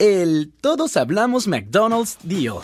[0.00, 2.58] El Todos Hablamos McDonald's Deal.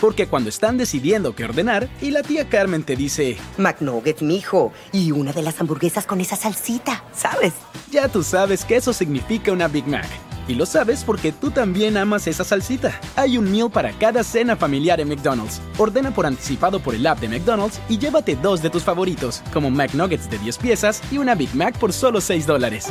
[0.00, 5.12] Porque cuando están decidiendo qué ordenar y la tía Carmen te dice, McNuggets, mijo, y
[5.12, 7.52] una de las hamburguesas con esa salsita, ¿sabes?
[7.90, 10.08] Ya tú sabes que eso significa una Big Mac.
[10.46, 12.98] Y lo sabes porque tú también amas esa salsita.
[13.16, 15.60] Hay un meal para cada cena familiar en McDonald's.
[15.76, 19.70] Ordena por anticipado por el app de McDonald's y llévate dos de tus favoritos, como
[19.70, 22.86] McNuggets de 10 piezas y una Big Mac por solo 6 dólares.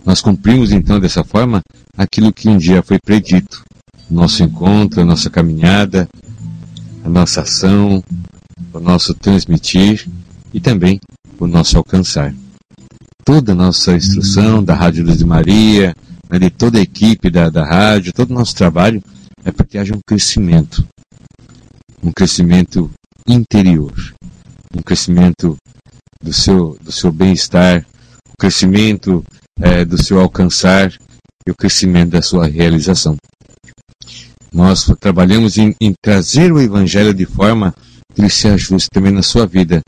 [0.05, 1.61] Nós cumprimos então dessa forma
[1.97, 3.63] aquilo que um dia foi predito.
[4.09, 6.07] Nosso encontro, a nossa caminhada,
[7.03, 8.01] a nossa ação,
[8.71, 10.07] o nosso transmitir
[10.53, 10.97] e também
[11.37, 12.33] o nosso alcançar
[13.27, 15.93] toda a nossa instrução da Rádio Luz de Maria,
[16.29, 19.03] né, de toda a equipe da, da rádio, todo o nosso trabalho,
[19.43, 20.87] é para que haja um crescimento.
[22.01, 22.89] Um crescimento
[23.27, 23.93] interior.
[24.73, 25.57] Um crescimento
[26.23, 27.85] do seu, do seu bem-estar,
[28.29, 29.21] o um crescimento
[29.59, 30.93] é, do seu alcançar
[31.45, 33.17] e o crescimento da sua realização.
[34.53, 37.75] Nós trabalhamos em, em trazer o Evangelho de forma
[38.15, 39.81] que ele se ajuste também na sua vida,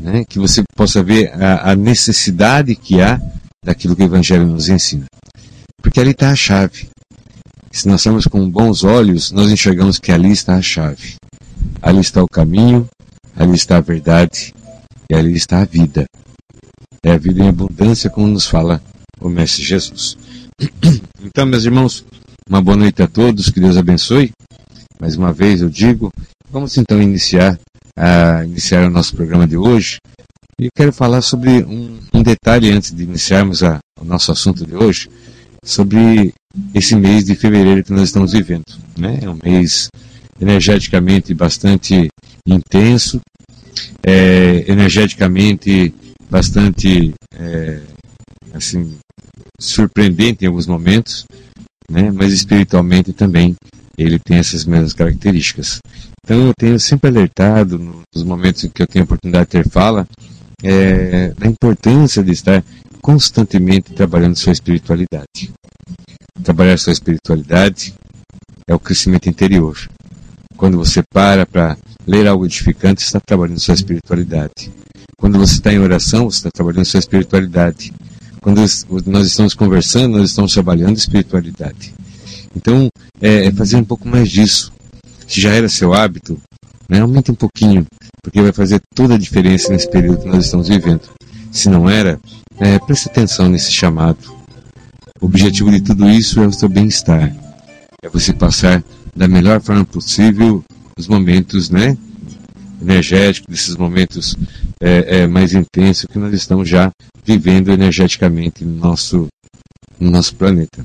[0.00, 3.20] né, que você possa ver a, a, necessidade que há
[3.64, 5.04] daquilo que o Evangelho nos ensina.
[5.82, 6.88] Porque ali está a chave.
[7.70, 11.14] Se nós estamos com bons olhos, nós enxergamos que ali está a chave.
[11.80, 12.88] Ali está o caminho,
[13.36, 14.52] ali está a verdade
[15.10, 16.06] e ali está a vida.
[17.02, 18.82] É a vida em abundância, como nos fala
[19.20, 20.16] o Mestre Jesus.
[21.22, 22.02] Então, meus irmãos,
[22.48, 24.32] uma boa noite a todos, que Deus abençoe.
[24.98, 26.10] Mais uma vez eu digo,
[26.50, 27.58] vamos então iniciar
[28.00, 29.98] a iniciar o nosso programa de hoje.
[30.58, 34.66] E eu quero falar sobre um, um detalhe antes de iniciarmos a, o nosso assunto
[34.66, 35.10] de hoje,
[35.62, 36.32] sobre
[36.74, 38.64] esse mês de fevereiro que nós estamos vivendo.
[38.98, 39.18] Né?
[39.20, 39.90] É um mês
[40.40, 42.08] energeticamente bastante
[42.46, 43.20] intenso,
[44.02, 45.94] é, energeticamente
[46.30, 47.80] bastante é,
[48.54, 48.96] assim
[49.60, 51.26] surpreendente em alguns momentos,
[51.90, 52.10] né?
[52.10, 53.54] mas espiritualmente também
[53.98, 55.80] ele tem essas mesmas características.
[56.24, 57.78] Então eu tenho sempre alertado
[58.14, 60.06] nos momentos em que eu tenho a oportunidade de ter fala
[60.62, 62.62] é, da importância de estar
[63.00, 65.52] constantemente trabalhando sua espiritualidade.
[66.42, 67.94] Trabalhar sua espiritualidade
[68.66, 69.76] é o crescimento interior.
[70.56, 71.76] Quando você para para
[72.06, 74.70] ler algo edificante, está trabalhando sua espiritualidade.
[75.16, 77.92] Quando você está em oração, você está trabalhando sua espiritualidade.
[78.40, 78.60] Quando
[79.06, 81.92] nós estamos conversando, nós estamos trabalhando espiritualidade.
[82.54, 82.88] Então,
[83.20, 84.72] é, é fazer um pouco mais disso.
[85.30, 86.36] Se já era seu hábito,
[86.88, 87.86] né, aumente um pouquinho,
[88.20, 91.02] porque vai fazer toda a diferença nesse período que nós estamos vivendo.
[91.52, 92.18] Se não era,
[92.58, 94.18] é, preste atenção nesse chamado.
[95.20, 97.32] O objetivo de tudo isso é o seu bem-estar.
[98.02, 98.82] É você passar
[99.14, 100.64] da melhor forma possível
[100.98, 101.96] os momentos né,
[102.82, 104.34] energéticos, desses momentos
[104.82, 106.90] é, é, mais intensos que nós estamos já
[107.24, 109.28] vivendo energeticamente no nosso,
[110.00, 110.82] no nosso planeta.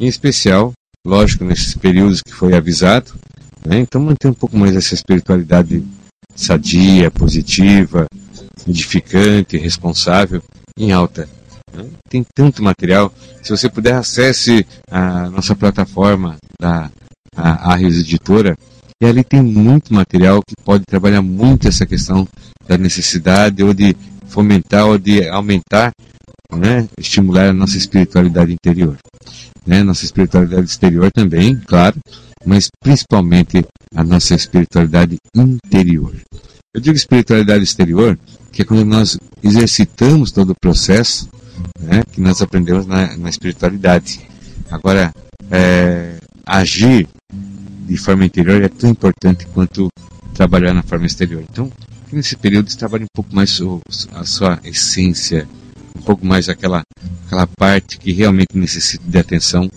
[0.00, 0.72] Em especial,
[1.06, 3.12] lógico, nesses períodos que foi avisado.
[3.66, 3.80] Né?
[3.80, 5.84] Então, manter um pouco mais essa espiritualidade
[6.34, 8.06] sadia, positiva,
[8.66, 10.40] edificante, responsável,
[10.78, 11.28] em alta.
[11.74, 11.88] Né?
[12.08, 13.12] Tem tanto material.
[13.42, 16.90] Se você puder, acesse a nossa plataforma da
[17.36, 18.56] Arres Editora.
[19.02, 22.26] E ali tem muito material que pode trabalhar muito essa questão
[22.66, 23.94] da necessidade ou de
[24.26, 25.90] fomentar ou de aumentar,
[26.50, 28.96] né, estimular a nossa espiritualidade interior
[29.66, 29.82] né?
[29.82, 31.96] nossa espiritualidade exterior também, claro,
[32.46, 36.14] mas principalmente a nossa espiritualidade interior.
[36.72, 38.18] Eu digo espiritualidade exterior,
[38.52, 41.28] que é quando nós exercitamos todo o processo
[41.80, 44.20] né, que nós aprendemos na, na espiritualidade.
[44.70, 45.12] Agora,
[45.50, 46.16] é,
[46.46, 47.08] agir
[47.86, 49.88] de forma interior é tão importante quanto
[50.34, 51.42] trabalhar na forma exterior.
[51.50, 51.70] Então,
[52.12, 53.58] nesse período, você trabalha um pouco mais
[54.12, 55.48] a sua essência,
[55.96, 56.82] um pouco mais aquela,
[57.26, 59.68] aquela parte que realmente necessita de atenção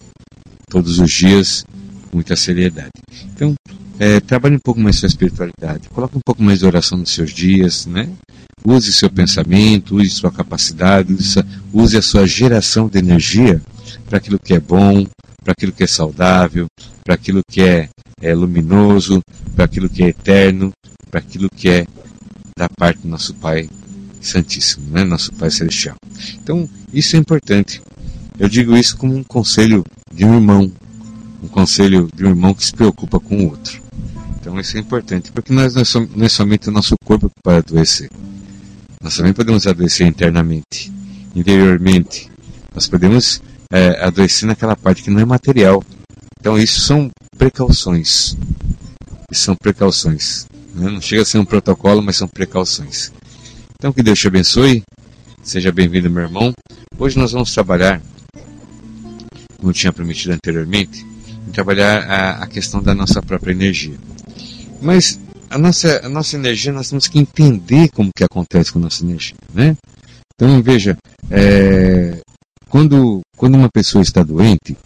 [0.70, 1.66] todos os dias,
[2.14, 2.92] muita seriedade.
[3.34, 3.56] Então,
[4.00, 7.32] é, trabalhe um pouco mais sua espiritualidade, coloque um pouco mais de oração nos seus
[7.32, 8.10] dias, né?
[8.64, 11.14] Use seu pensamento, use sua capacidade,
[11.74, 13.62] use, a sua geração de energia
[14.08, 15.06] para aquilo que é bom,
[15.44, 16.68] para aquilo que é saudável,
[17.04, 17.90] para aquilo que é,
[18.22, 19.22] é luminoso,
[19.56, 20.72] para aquilo que é eterno,
[21.10, 21.86] para aquilo que é
[22.58, 23.70] da parte do nosso Pai
[24.22, 25.04] Santíssimo, né?
[25.04, 25.96] nosso Pai Celestial.
[26.36, 27.82] Então, isso é importante.
[28.38, 29.84] Eu digo isso como um conselho
[30.14, 30.72] de um irmão,
[31.42, 33.82] um conselho de um irmão que se preocupa com o outro.
[34.40, 38.10] Então isso é importante, porque nós não, é somente o nosso corpo pode adoecer.
[39.02, 40.92] Nós também podemos adoecer internamente,
[41.36, 42.30] interiormente.
[42.74, 43.42] Nós podemos
[43.72, 45.84] é, adoecer naquela parte que não é material.
[46.40, 48.36] Então isso são precauções.
[49.32, 50.48] Isso são precauções.
[50.74, 50.90] Né?
[50.90, 53.12] Não chega a ser um protocolo, mas são precauções.
[53.76, 54.84] Então que Deus te abençoe.
[55.44, 56.54] Seja bem-vindo, meu irmão.
[56.98, 58.02] Hoje nós vamos trabalhar,
[59.58, 61.06] como eu tinha prometido anteriormente,
[61.50, 63.98] trabalhar a, a questão da nossa própria energia.
[64.82, 65.20] Mas
[65.50, 69.04] a nossa, a nossa energia, nós temos que entender como que acontece com a nossa
[69.04, 69.76] energia, né?
[70.36, 70.98] Então, veja,
[71.30, 72.22] é,
[72.70, 74.78] quando, quando uma pessoa está doente,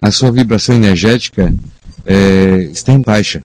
[0.00, 1.54] a sua vibração energética
[2.04, 3.40] é, está em baixa.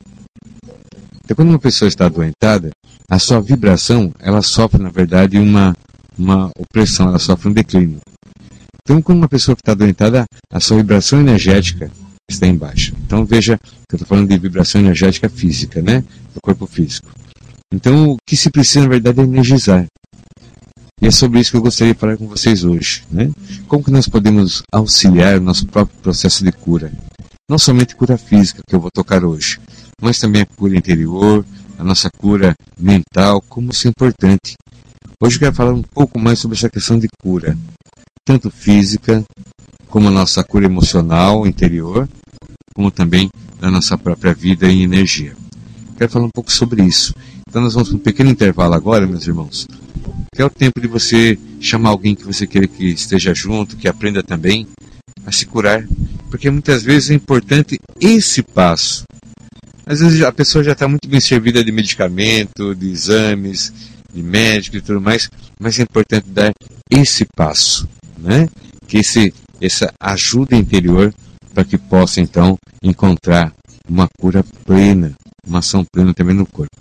[1.24, 2.72] Então, quando uma pessoa está adoentada,
[3.10, 5.76] a sua vibração, ela sofre, na verdade, uma,
[6.18, 8.00] uma opressão, ela sofre um declínio.
[8.82, 11.92] Então, quando uma pessoa está adoentada, a sua vibração energética
[12.30, 12.94] está em baixa.
[13.06, 16.04] Então veja que eu estou falando de vibração energética física, né?
[16.34, 17.10] Do corpo físico.
[17.72, 19.86] Então o que se precisa na verdade é energizar.
[21.02, 23.30] E é sobre isso que eu gostaria de falar com vocês hoje, né?
[23.68, 26.92] Como que nós podemos auxiliar o nosso próprio processo de cura?
[27.50, 29.60] Não somente cura física que eu vou tocar hoje,
[30.02, 31.46] mas também a cura interior,
[31.78, 34.54] a nossa cura mental, como isso é importante.
[35.20, 37.58] Hoje eu quero falar um pouco mais sobre essa questão de cura,
[38.26, 39.24] tanto física
[39.94, 42.10] como a nossa cura emocional interior,
[42.74, 43.30] como também
[43.62, 45.36] da nossa própria vida e energia.
[45.96, 47.14] Quero falar um pouco sobre isso.
[47.48, 49.68] Então nós vamos para um pequeno intervalo agora, meus irmãos,
[50.34, 53.88] que é o tempo de você chamar alguém que você queira que esteja junto, que
[53.88, 54.66] aprenda também
[55.28, 55.88] a se curar,
[56.32, 59.04] porque muitas vezes é importante esse passo.
[59.86, 63.72] Às vezes a pessoa já está muito bem servida de medicamento, de exames,
[64.12, 65.30] de médico e tudo mais,
[65.60, 66.52] mas é importante dar
[66.90, 67.88] esse passo,
[68.18, 68.50] né?
[68.88, 71.14] Que esse essa ajuda interior
[71.54, 73.54] para que possa então encontrar
[73.88, 75.14] uma cura plena,
[75.46, 76.76] uma ação plena também no corpo.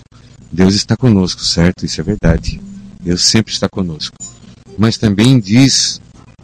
[0.51, 1.85] Deus está conosco, certo?
[1.85, 2.61] Isso é verdade.
[3.01, 4.17] Deus sempre está conosco.
[4.79, 6.01] Mas também diz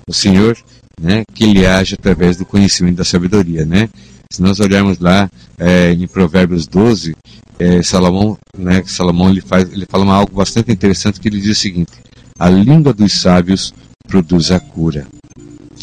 [0.09, 0.57] o Senhor
[1.01, 3.65] né, que Ele age através do conhecimento da sabedoria.
[3.65, 3.89] Né?
[4.31, 7.15] Se nós olharmos lá é, em Provérbios 12,
[7.59, 11.61] é, Salomão, né, Salomão ele, faz, ele fala algo bastante interessante que ele diz o
[11.61, 11.93] seguinte:
[12.39, 13.75] a língua dos sábios
[14.07, 15.07] produz a cura.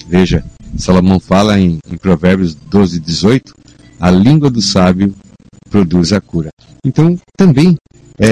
[0.07, 0.43] Veja,
[0.77, 3.53] Salomão fala em, em Provérbios 12, 18,
[3.99, 5.13] a língua do sábio
[5.69, 6.49] produz a cura.
[6.85, 7.75] Então, também
[8.19, 8.27] é,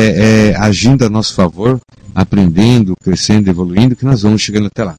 [0.50, 1.80] é, agindo a nosso favor,
[2.14, 4.96] aprendendo, crescendo, evoluindo, que nós vamos chegando até lá.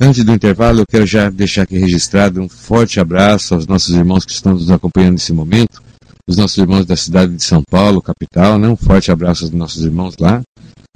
[0.00, 4.24] Antes do intervalo, eu quero já deixar aqui registrado um forte abraço aos nossos irmãos
[4.24, 5.82] que estão nos acompanhando nesse momento,
[6.26, 8.66] os nossos irmãos da cidade de São Paulo, capital, né?
[8.68, 10.40] um forte abraço aos nossos irmãos lá.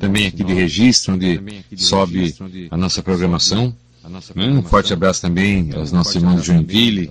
[0.00, 1.40] também aqui de Registro, onde
[1.76, 2.34] sobe
[2.72, 3.72] a nossa programação.
[4.34, 7.08] Um forte abraço também aos nossos irmãos de Joinville,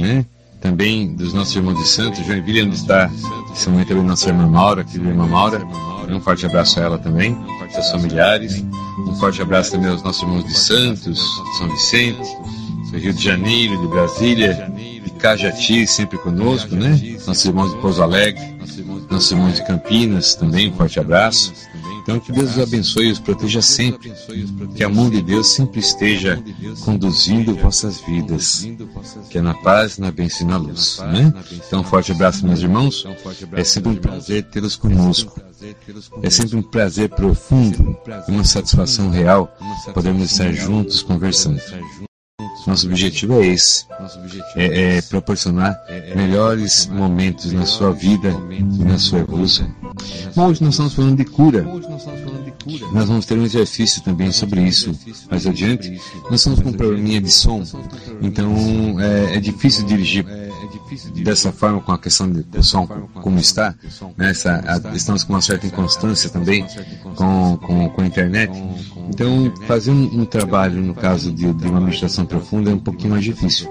[0.00, 0.26] né?
[0.60, 3.10] Também dos nossos irmãos de Santos, Joinville, onde está
[3.48, 5.64] nesse momento também nossa irmã Maura, aqui irmã Maura.
[6.08, 7.36] Um forte abraço a ela também,
[7.70, 8.64] seus familiares.
[9.06, 11.20] Um forte abraço também aos nossos irmãos de Santos,
[11.58, 12.36] São Vicente,
[12.92, 14.72] Rio de Janeiro, de Brasília,
[15.04, 16.98] de Cajati sempre conosco, né?
[17.26, 18.42] Nossos irmãos de Pouso Alegre,
[19.10, 21.52] nossos irmãos de Campinas também, um forte abraço.
[22.08, 24.10] Então que Deus os abençoe e os proteja sempre.
[24.74, 26.42] Que a mão de Deus sempre esteja
[26.82, 28.66] conduzindo vossas vidas.
[29.28, 30.98] Que é na paz, na bênção e na luz.
[31.00, 31.34] Né?
[31.52, 33.06] Então um forte abraço, meus irmãos.
[33.52, 35.38] É sempre um prazer tê-los conosco.
[36.22, 37.94] É sempre um prazer profundo
[38.26, 39.54] e uma satisfação real
[39.92, 41.60] podermos estar juntos conversando.
[42.66, 43.86] Nosso objetivo é esse:
[44.56, 45.78] é, é proporcionar
[46.14, 49.68] melhores momentos na sua vida e na sua evolução.
[50.36, 51.66] Hoje nós estamos falando de cura.
[52.92, 54.94] Nós vamos ter um exercício também sobre isso
[55.30, 56.00] mais adiante.
[56.24, 57.62] Nós estamos com um probleminha de som,
[58.20, 60.26] então é, é difícil dirigir
[61.22, 63.74] dessa forma com a questão do som como está.
[64.16, 64.30] Né?
[64.30, 66.66] Essa, a, estamos com uma certa inconstância também
[67.14, 68.52] com, com, com a internet.
[69.08, 73.10] Então, fazer um, um trabalho, no caso de, de uma meditação profunda, é um pouquinho
[73.10, 73.68] mais difícil.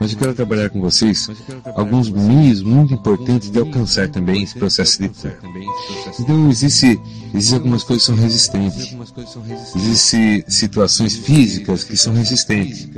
[0.00, 1.28] Mas eu quero trabalhar com vocês
[1.74, 5.38] alguns meios muito importantes de alcançar também esse processo de cura.
[6.18, 7.00] Então, existe,
[7.34, 8.96] existe algumas coisas que são resistentes.
[9.74, 12.88] Existem situações físicas que são resistentes.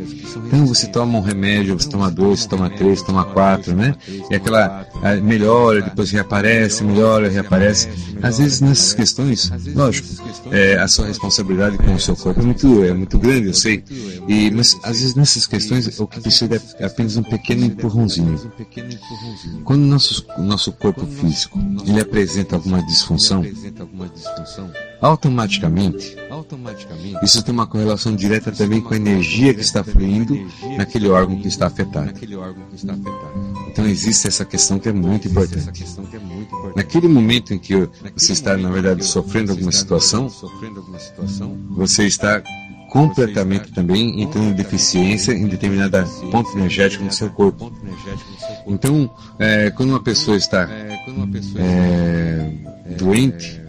[0.46, 3.94] Então, você toma um remédio, você toma dois, você toma três, você toma quatro, né?
[4.30, 4.86] E aquela
[5.22, 7.88] melhora, depois reaparece, melhora, reaparece.
[8.22, 10.08] Às vezes, nessas questões, lógico,
[10.50, 13.84] é, a sua responsabilidade com o seu corpo é muito, é muito grande, eu sei.
[14.26, 18.38] E, mas, às vezes, nessas questões, o que precisa é apenas um pequeno empurrãozinho.
[19.64, 23.44] Quando o nosso, nosso corpo físico ele apresenta alguma disfunção,
[25.00, 26.16] automaticamente,
[27.22, 30.36] isso tem uma correlação direta também com a energia que está fluindo
[30.76, 32.12] naquele órgão que está afetado.
[33.68, 35.84] Então existe essa questão que é muito importante.
[36.74, 37.74] Naquele momento em que
[38.16, 40.28] você está, na verdade, sofrendo alguma situação,
[41.70, 42.42] você está
[42.90, 47.70] completamente também entrando em deficiência em determinada ponto energético no seu corpo.
[48.66, 52.50] Então, é, quando uma pessoa está é,
[52.96, 53.67] doente,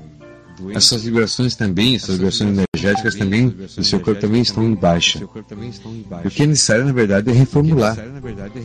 [0.75, 4.73] as suas vibrações também, as suas vibrações energéticas também do seu corpo também estão em
[4.73, 5.23] baixa.
[5.23, 7.97] O que é necessário, na verdade, é reformular.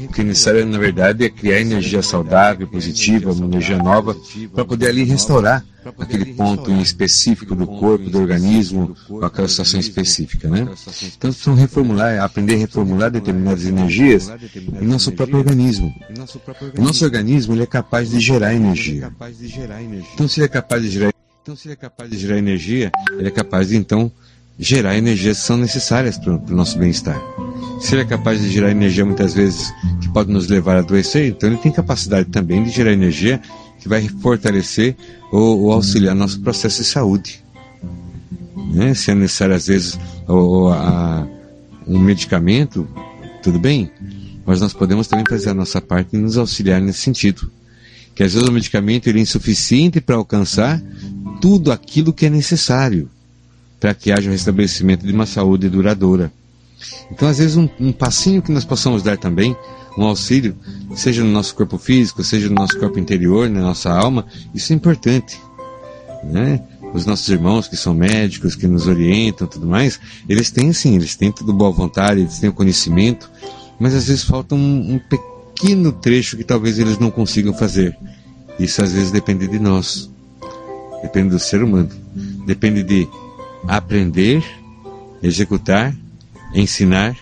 [0.09, 4.17] O que é necessário, na verdade, é criar energia saudável, positiva, uma energia nova,
[4.53, 5.65] para poder ali restaurar
[5.99, 10.61] aquele ponto em específico do corpo, do organismo, aquela situação específica, né?
[10.63, 14.31] Então, precisamos reformular, aprender a reformular determinadas energias
[14.81, 15.95] em nosso próprio organismo.
[16.79, 19.13] O nosso organismo ele é capaz de gerar energia.
[20.15, 22.91] Então, se ele é capaz de gerar então, se ele é capaz de gerar energia,
[23.19, 24.11] ele é capaz de então
[24.59, 27.21] gerar energias que são necessárias para o nosso bem-estar.
[27.83, 29.71] Se ele é capaz de gerar energia muitas vezes
[30.01, 33.43] que pode nos levar a adoecer, então ele tem capacidade também de gerar energia
[33.79, 34.97] que vai fortalecer
[35.31, 37.45] ou, ou auxiliar nosso processo de saúde.
[38.73, 38.95] Né?
[38.95, 41.29] Se é necessário às vezes ou, a,
[41.87, 42.89] um medicamento,
[43.43, 43.91] tudo bem,
[44.47, 47.53] mas nós podemos também fazer a nossa parte e nos auxiliar nesse sentido.
[48.15, 50.81] Que às vezes o medicamento ele é insuficiente para alcançar
[51.45, 53.11] tudo aquilo que é necessário
[53.79, 56.33] para que haja o restabelecimento de uma saúde duradoura.
[57.11, 59.55] Então, às vezes, um, um, passinho que nós possamos dar também,
[59.99, 60.57] um auxílio,
[60.95, 64.25] seja no nosso corpo físico, seja no nosso corpo interior, na nossa alma,
[64.55, 65.39] isso é importante.
[66.25, 66.63] Né?
[66.95, 71.15] Os nossos irmãos que são médicos, que nos orientam tudo mais, eles têm sim, eles
[71.15, 73.31] têm tudo boa vontade, eles têm o conhecimento,
[73.79, 77.95] mas às vezes falta um, um pequeno trecho que talvez eles não consigam fazer.
[78.59, 80.14] Isso às vezes depende de nós
[81.05, 81.91] depende do ser humano.
[82.47, 83.07] Depende de
[83.69, 84.43] aprender,
[85.23, 85.95] executar,
[86.55, 87.15] ensinar,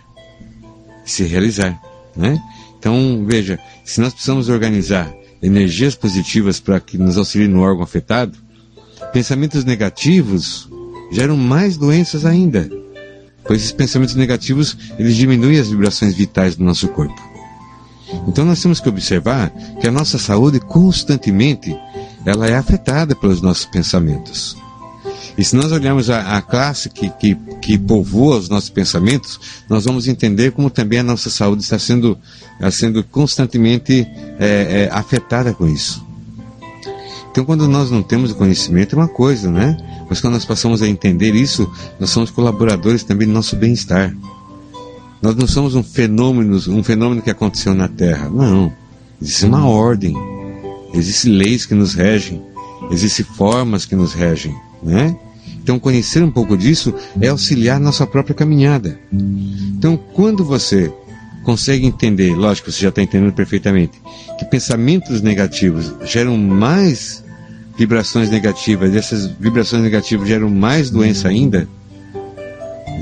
[1.05, 1.81] se realizar.
[2.17, 2.41] Né?
[2.79, 5.13] Então, veja, se nós precisamos organizar
[5.43, 8.39] energias positivas para que nos auxiliem no órgão afetado,
[9.13, 10.69] pensamentos negativos
[11.11, 12.71] geram mais doenças ainda.
[13.45, 17.21] Pois esses pensamentos negativos, eles diminuem as vibrações vitais do nosso corpo.
[18.29, 21.77] Então nós temos que observar que a nossa saúde constantemente
[22.25, 24.57] ela é afetada pelos nossos pensamentos.
[25.37, 29.85] E se nós olharmos a, a classe que, que, que, povoa os nossos pensamentos, nós
[29.85, 32.19] vamos entender como também a nossa saúde está sendo,
[32.55, 34.07] está sendo constantemente
[34.39, 36.05] é, é, afetada com isso.
[37.31, 39.75] Então, quando nós não temos o conhecimento, é uma coisa, né?
[40.09, 44.15] Mas quando nós passamos a entender isso, nós somos colaboradores também do nosso bem-estar.
[45.23, 48.29] Nós não somos um fenômeno, um fenômeno que aconteceu na Terra.
[48.29, 48.71] Não.
[49.21, 50.15] Existe uma ordem
[50.95, 52.43] Existem leis que nos regem,
[52.91, 55.17] existem formas que nos regem, né?
[55.63, 58.99] Então, conhecer um pouco disso é auxiliar nossa própria caminhada.
[59.13, 60.93] Então, quando você
[61.45, 64.01] consegue entender, lógico, você já está entendendo perfeitamente,
[64.39, 67.23] que pensamentos negativos geram mais
[67.77, 71.69] vibrações negativas, e essas vibrações negativas geram mais doença ainda,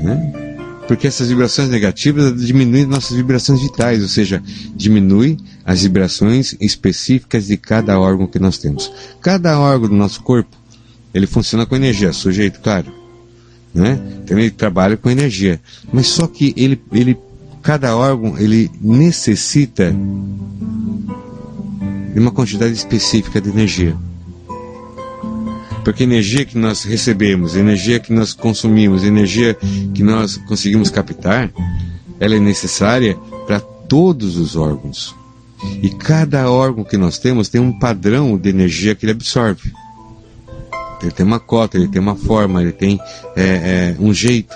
[0.03, 0.50] né?
[0.91, 4.43] Porque essas vibrações negativas diminuem nossas vibrações vitais, ou seja,
[4.75, 8.91] diminui as vibrações específicas de cada órgão que nós temos.
[9.21, 10.53] Cada órgão do nosso corpo,
[11.13, 12.91] ele funciona com energia, sujeito, claro.
[13.73, 14.01] Né?
[14.21, 15.61] Então ele trabalha com energia.
[15.93, 17.17] Mas só que ele, ele
[17.61, 19.95] cada órgão ele necessita
[22.13, 23.95] de uma quantidade específica de energia.
[25.83, 29.57] Porque energia que nós recebemos, energia que nós consumimos, energia
[29.93, 31.51] que nós conseguimos captar,
[32.19, 33.15] ela é necessária
[33.47, 35.15] para todos os órgãos.
[35.81, 39.71] E cada órgão que nós temos tem um padrão de energia que ele absorve.
[41.01, 42.99] Ele tem uma cota, ele tem uma forma, ele tem
[43.35, 44.55] é, é, um jeito.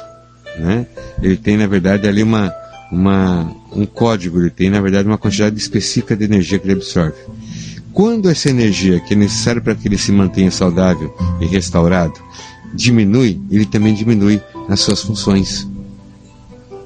[0.59, 0.85] Né?
[1.21, 2.53] Ele tem, na verdade, ali uma,
[2.91, 7.17] uma, um código, ele tem, na verdade, uma quantidade específica de energia que ele absorve.
[7.95, 12.21] Quando essa energia que é necessária para que ele se mantenha saudável e restaurado
[12.73, 15.65] diminui, ele também diminui as suas funções.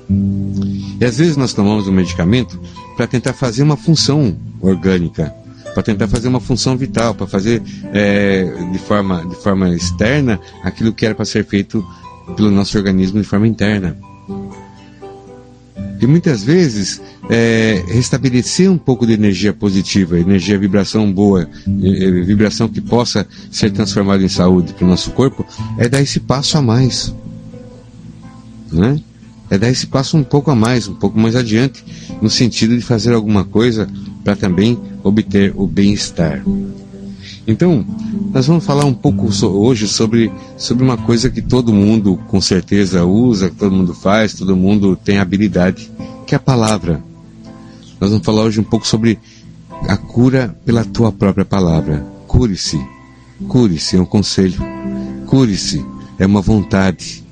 [0.07, 2.61] E às vezes nós tomamos um medicamento
[2.95, 5.33] para tentar fazer uma função orgânica,
[5.73, 10.93] para tentar fazer uma função vital, para fazer é, de, forma, de forma externa aquilo
[10.93, 11.83] que era para ser feito
[12.35, 13.97] pelo nosso organismo de forma interna.
[16.01, 21.47] E muitas vezes é, restabelecer um pouco de energia positiva, energia, vibração boa,
[22.25, 25.45] vibração que possa ser transformada em saúde para o nosso corpo,
[25.77, 27.13] é dar esse passo a mais.
[28.71, 29.01] Né?
[29.49, 31.83] É dar esse passo um pouco a mais, um pouco mais adiante,
[32.21, 33.89] no sentido de fazer alguma coisa
[34.23, 36.43] para também obter o bem-estar.
[37.49, 37.83] Então,
[38.31, 43.03] nós vamos falar um pouco hoje sobre, sobre uma coisa que todo mundo com certeza
[43.05, 45.91] usa, que todo mundo faz, todo mundo tem habilidade,
[46.27, 47.03] que é a palavra.
[47.99, 49.17] Nós vamos falar hoje um pouco sobre
[49.87, 52.05] a cura pela tua própria palavra.
[52.27, 52.79] Cure-se.
[53.47, 54.61] Cure-se é um conselho.
[55.25, 55.83] Cure-se
[56.19, 57.23] é uma vontade.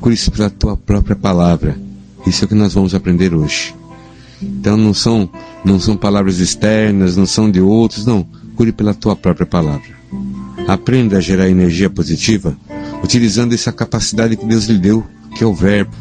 [0.00, 1.78] Cure-se pela tua própria palavra.
[2.26, 3.74] Isso é o que nós vamos aprender hoje.
[4.40, 5.28] Então não são
[5.62, 8.26] não são palavras externas, não são de outros, não
[8.58, 9.96] procure pela tua própria palavra.
[10.66, 12.56] Aprenda a gerar energia positiva
[13.04, 15.94] utilizando essa capacidade que Deus lhe deu, que é o verbo.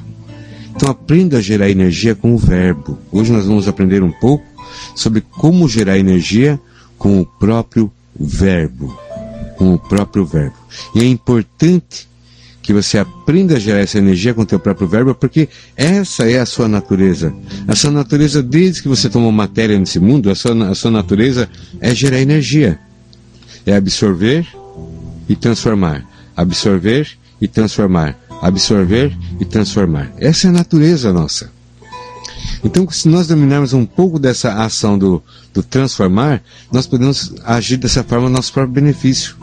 [0.75, 2.97] Então aprenda a gerar energia com o verbo.
[3.11, 4.43] Hoje nós vamos aprender um pouco
[4.95, 6.59] sobre como gerar energia
[6.97, 8.97] com o próprio verbo.
[9.55, 10.55] Com o próprio verbo.
[10.95, 12.06] E é importante
[12.67, 16.37] que você aprenda a gerar essa energia com o teu próprio verbo, porque essa é
[16.37, 17.33] a sua natureza.
[17.65, 21.49] A sua natureza, desde que você tomou matéria nesse mundo, a sua, a sua natureza
[21.79, 22.77] é gerar energia.
[23.65, 24.45] É absorver
[25.29, 26.05] e transformar.
[26.35, 27.07] Absorver
[27.39, 28.19] e transformar.
[28.41, 30.11] Absorver e transformar.
[30.17, 31.49] Essa é a natureza nossa.
[32.65, 38.03] Então, se nós dominarmos um pouco dessa ação do, do transformar, nós podemos agir dessa
[38.03, 39.37] forma no nosso próprio benefício.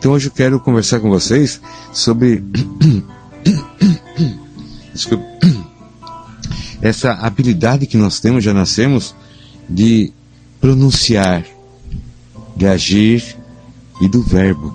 [0.00, 1.60] Então hoje eu quero conversar com vocês
[1.92, 2.42] sobre
[6.80, 9.14] essa habilidade que nós temos, já nascemos,
[9.68, 10.10] de
[10.58, 11.44] pronunciar,
[12.56, 13.36] de agir
[14.00, 14.74] e do verbo.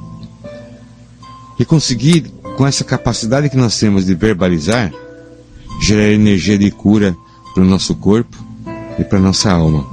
[1.60, 4.94] E conseguir, com essa capacidade que nós temos de verbalizar,
[5.82, 7.18] gerar energia de cura
[7.56, 8.38] para o nosso corpo
[9.00, 9.88] e para a nossa alma.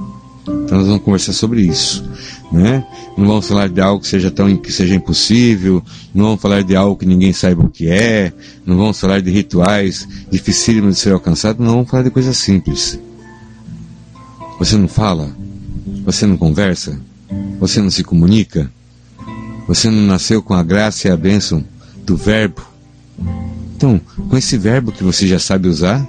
[0.45, 2.03] Então nós vamos conversar sobre isso
[2.53, 2.85] né?
[3.17, 6.75] Não vamos falar de algo que seja tão que seja impossível, não vamos falar de
[6.75, 8.31] algo que ninguém saiba o que é,
[8.63, 12.99] não vamos falar de rituais dificílimos de ser alcançados, não vamos falar de coisas simples.
[14.59, 15.35] Você não fala?
[16.05, 17.01] Você não conversa?
[17.59, 18.71] Você não se comunica?
[19.67, 21.65] Você não nasceu com a graça e a bênção
[22.05, 22.61] do verbo?
[23.75, 26.07] Então, com esse verbo que você já sabe usar,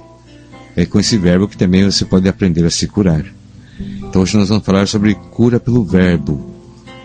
[0.75, 3.25] é com esse verbo que também você pode aprender a se curar.
[4.15, 6.49] Então hoje nós vamos falar sobre cura pelo verbo,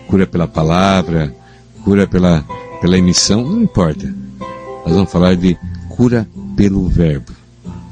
[0.07, 1.35] cura pela palavra,
[1.83, 2.41] cura pela,
[2.79, 4.15] pela emissão, não importa.
[4.85, 5.57] Nós vamos falar de
[5.89, 7.33] cura pelo verbo.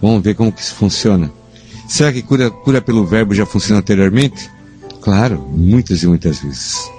[0.02, 1.30] Vamos ver como que isso funciona.
[1.86, 4.50] Será que cura, cura pelo verbo já funciona anteriormente?
[5.02, 6.90] Claro, muitas e muitas vezes.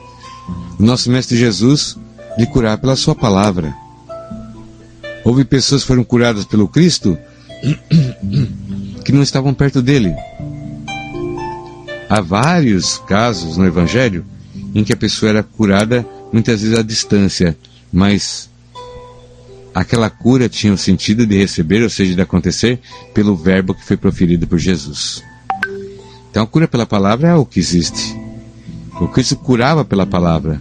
[0.79, 1.97] O nosso Mestre Jesus
[2.37, 3.75] lhe curar pela sua palavra.
[5.25, 7.17] Houve pessoas que foram curadas pelo Cristo
[9.07, 10.15] que não estavam perto dele.
[12.11, 14.25] Há vários casos no Evangelho
[14.75, 17.57] em que a pessoa era curada muitas vezes à distância,
[17.93, 18.51] mas
[19.73, 22.81] aquela cura tinha o sentido de receber, ou seja, de acontecer,
[23.15, 25.23] pelo verbo que foi proferido por Jesus.
[26.29, 28.19] Então a cura pela palavra é o que existe.
[29.01, 30.61] O Cristo curava pela palavra.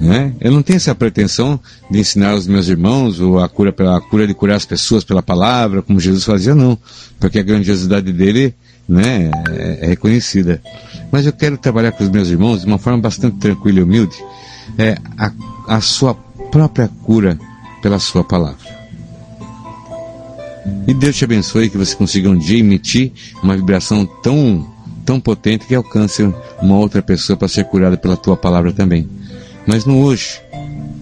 [0.00, 0.32] Né?
[0.40, 4.00] Eu não tenho essa pretensão de ensinar os meus irmãos ou a cura pela a
[4.00, 6.78] cura de curar as pessoas pela palavra, como Jesus fazia, não,
[7.20, 8.54] porque a grandiosidade dele
[8.88, 10.60] né, é, é reconhecida.
[11.12, 14.16] Mas eu quero trabalhar com os meus irmãos de uma forma bastante tranquila e humilde,
[14.78, 15.32] é a,
[15.68, 16.14] a sua
[16.50, 17.38] própria cura
[17.82, 18.78] pela sua palavra.
[20.86, 24.66] E Deus te abençoe que você consiga um dia emitir uma vibração tão,
[25.04, 26.22] tão potente que alcance
[26.60, 29.08] uma outra pessoa para ser curada pela tua palavra também.
[29.66, 30.40] Mas no hoje,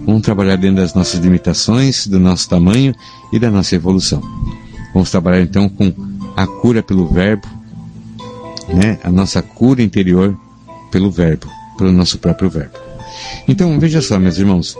[0.05, 2.95] vamos trabalhar dentro das nossas limitações, do nosso tamanho
[3.33, 4.21] e da nossa evolução.
[4.93, 5.93] Vamos trabalhar então com
[6.37, 7.47] a cura pelo verbo,
[8.69, 8.99] né?
[9.03, 10.37] a nossa cura interior
[10.91, 12.79] pelo verbo, pelo nosso próprio verbo.
[13.47, 14.77] Então veja só, meus irmãos,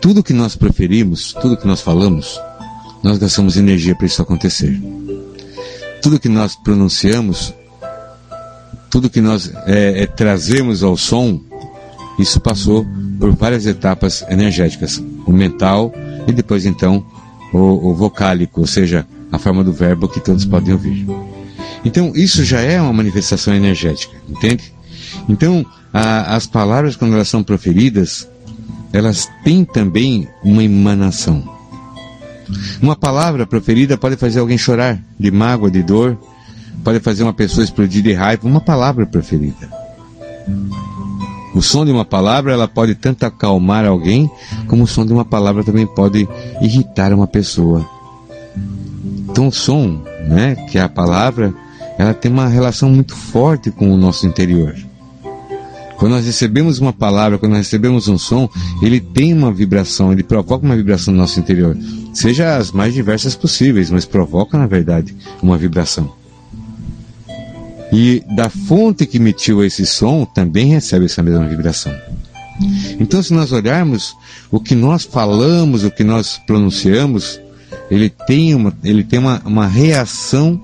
[0.00, 2.40] tudo que nós preferimos, tudo que nós falamos,
[3.02, 4.80] nós gastamos energia para isso acontecer.
[6.02, 7.52] Tudo que nós pronunciamos,
[8.90, 11.40] tudo que nós é, é, trazemos ao som,
[12.18, 12.86] isso passou
[13.18, 15.92] por várias etapas energéticas, o mental
[16.26, 17.04] e depois então
[17.52, 21.06] o, o vocálico, ou seja, a forma do verbo que todos podem ouvir.
[21.86, 24.74] Então isso já é uma manifestação energética, entende?
[25.28, 28.28] Então a, as palavras quando elas são proferidas,
[28.92, 31.54] elas têm também uma emanação.
[32.82, 36.18] Uma palavra proferida pode fazer alguém chorar de mágoa, de dor,
[36.82, 38.48] pode fazer uma pessoa explodir de raiva.
[38.48, 39.70] Uma palavra proferida.
[41.54, 44.28] O som de uma palavra ela pode tanto acalmar alguém,
[44.66, 46.28] como o som de uma palavra também pode
[46.60, 47.88] irritar uma pessoa.
[49.30, 51.54] Então o som, né, que é a palavra,
[51.98, 54.74] ela tem uma relação muito forte com o nosso interior.
[55.96, 58.48] Quando nós recebemos uma palavra, quando nós recebemos um som,
[58.82, 61.76] ele tem uma vibração, ele provoca uma vibração no nosso interior.
[62.12, 66.12] Seja as mais diversas possíveis, mas provoca, na verdade, uma vibração.
[67.90, 71.94] E da fonte que emitiu esse som também recebe essa mesma vibração.
[73.00, 74.14] Então, se nós olharmos
[74.50, 77.40] o que nós falamos, o que nós pronunciamos,
[77.90, 80.60] ele tem uma, ele tem uma, uma reação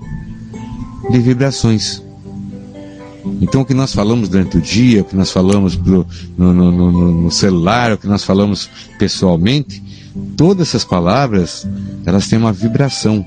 [1.09, 2.01] de vibrações.
[3.41, 6.05] Então, o que nós falamos durante o dia, o que nós falamos pro,
[6.37, 9.81] no, no, no, no, celular, o que nós falamos pessoalmente,
[10.35, 11.67] todas essas palavras,
[12.05, 13.25] elas têm uma vibração.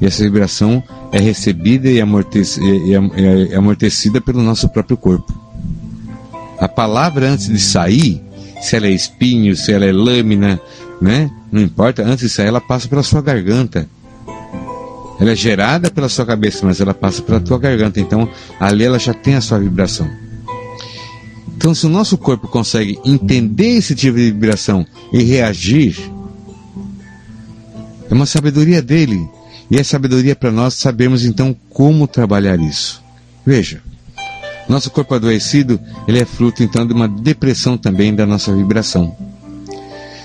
[0.00, 5.32] E essa vibração é recebida e, e, e, e amortecida pelo nosso próprio corpo.
[6.58, 8.20] A palavra, antes de sair,
[8.60, 10.60] se ela é espinho, se ela é lâmina,
[11.00, 11.30] né?
[11.52, 13.88] Não importa, antes de sair, ela passa pela sua garganta
[15.20, 18.00] ela é gerada pela sua cabeça, mas ela passa pela tua garganta.
[18.00, 18.28] Então,
[18.60, 20.08] ali ela já tem a sua vibração.
[21.56, 25.98] Então, se o nosso corpo consegue entender esse tipo de vibração e reagir,
[28.08, 29.28] é uma sabedoria dele.
[29.70, 33.02] E é sabedoria para nós sabermos então como trabalhar isso.
[33.44, 33.82] Veja,
[34.68, 39.14] nosso corpo adoecido, ele é fruto então de uma depressão também da nossa vibração.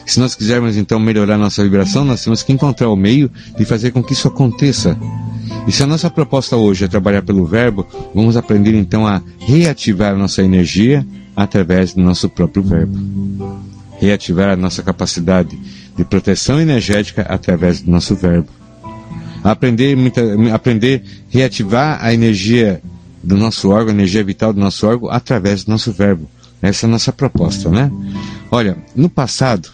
[0.06, 3.92] Se nós quisermos então melhorar nossa vibração, nós temos que encontrar o meio de fazer
[3.92, 4.98] com que isso aconteça.
[5.68, 10.13] E se a nossa proposta hoje é trabalhar pelo verbo, vamos aprender então a reativar
[10.13, 12.98] a nossa energia através do nosso próprio verbo.
[14.00, 15.58] Reativar a nossa capacidade
[15.96, 18.50] de proteção energética através do nosso verbo.
[19.44, 19.98] Aprender,
[20.54, 22.82] aprender reativar a energia
[23.24, 26.30] do nosso órgão, a energia vital do nosso órgão, através do nosso verbo.
[26.62, 27.92] Essa é a nossa proposta, né?
[28.50, 29.70] Olha, no passado,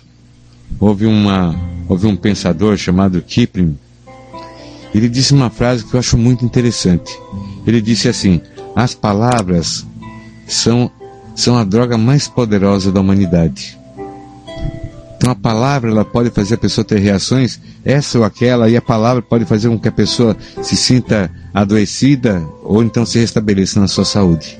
[0.79, 1.55] houve, uma,
[1.87, 3.77] houve um pensador chamado Kipling.
[4.93, 7.17] Ele disse uma frase que eu acho muito interessante.
[7.65, 8.41] Ele disse assim:
[8.75, 9.85] As palavras
[10.47, 10.91] são,
[11.35, 13.77] são a droga mais poderosa da humanidade.
[15.17, 18.81] Então a palavra ela pode fazer a pessoa ter reações, essa ou aquela, e a
[18.81, 23.87] palavra pode fazer com que a pessoa se sinta adoecida ou então se restabeleça na
[23.87, 24.57] sua saúde.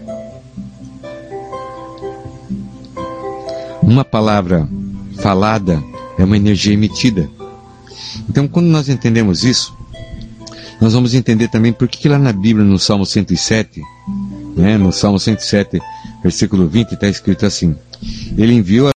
[3.81, 4.67] Uma palavra
[5.21, 5.81] falada
[6.19, 7.29] é uma energia emitida.
[8.29, 9.73] Então, quando nós entendemos isso,
[10.81, 13.81] nós vamos entender também por que, lá na Bíblia, no Salmo 107,
[14.55, 15.79] né, no Salmo 107,
[16.21, 17.73] versículo 20, está escrito assim:
[18.37, 18.91] Ele enviou a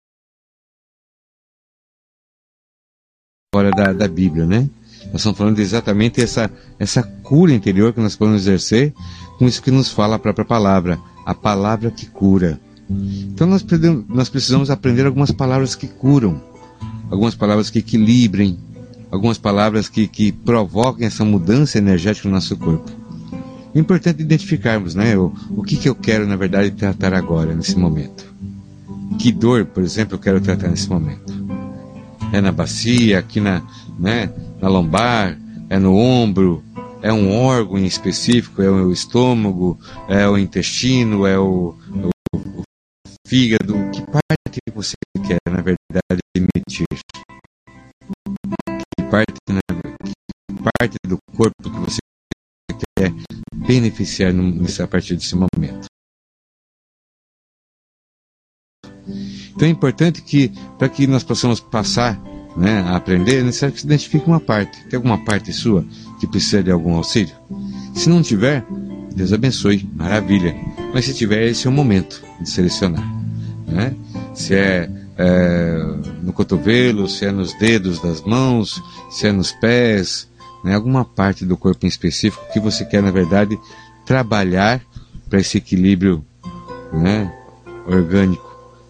[3.53, 4.69] fora da, da Bíblia, né?
[5.05, 8.93] Nós estamos falando exatamente essa, essa cura interior que nós podemos exercer
[9.39, 12.59] com isso que nos fala a própria palavra, a palavra que cura.
[12.89, 13.65] Então nós,
[14.09, 16.41] nós precisamos aprender algumas palavras que curam,
[17.09, 18.59] algumas palavras que equilibrem,
[19.09, 22.91] algumas palavras que, que provoquem essa mudança energética no nosso corpo.
[23.73, 27.79] É importante identificarmos né, o, o que, que eu quero, na verdade, tratar agora, nesse
[27.79, 28.25] momento.
[29.17, 31.36] Que dor, por exemplo, eu quero tratar nesse momento?
[32.33, 33.61] É na bacia, aqui na,
[33.97, 35.37] né, na lombar,
[35.69, 36.63] é no ombro,
[37.01, 41.75] é um órgão em específico, é o estômago, é o intestino, é o,
[42.33, 42.63] o, o
[43.27, 43.73] fígado.
[43.91, 46.85] Que parte você quer, na verdade, emitir?
[48.97, 51.99] Que parte, que parte do corpo que você
[52.97, 53.11] quer
[53.55, 55.87] beneficiar a partir desse momento?
[59.57, 62.21] Então é importante que, para que nós possamos passar
[62.55, 64.83] né, a aprender, é necessário que se identifique uma parte.
[64.85, 65.83] Tem alguma parte sua
[66.19, 67.33] que precisa de algum auxílio?
[67.95, 68.63] Se não tiver,
[69.15, 70.55] Deus abençoe, maravilha.
[70.93, 73.03] Mas se tiver, esse é o momento de selecionar.
[73.65, 73.95] Né?
[74.35, 75.79] Se é, é
[76.21, 80.29] no cotovelo, se é nos dedos das mãos, se é nos pés,
[80.63, 80.75] né?
[80.75, 83.57] alguma parte do corpo em específico que você quer, na verdade,
[84.05, 84.83] trabalhar
[85.27, 86.23] para esse equilíbrio
[86.93, 87.33] né,
[87.87, 88.46] orgânico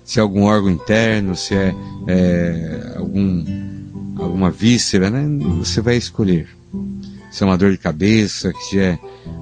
[0.08, 1.76] se é algum órgão interno, se é,
[2.08, 3.44] é algum,
[4.18, 5.28] alguma víscera, né?
[5.58, 6.48] Você vai escolher.
[7.30, 8.98] Se é uma dor de cabeça que é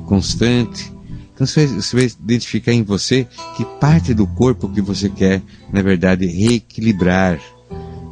[0.07, 0.91] constante.
[1.35, 5.39] Então você vai, você vai identificar em você que parte do corpo que você quer,
[5.71, 7.39] na verdade, reequilibrar,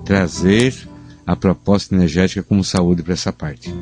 [0.05, 0.75] trazer
[1.25, 3.73] a proposta energética como saúde para essa parte.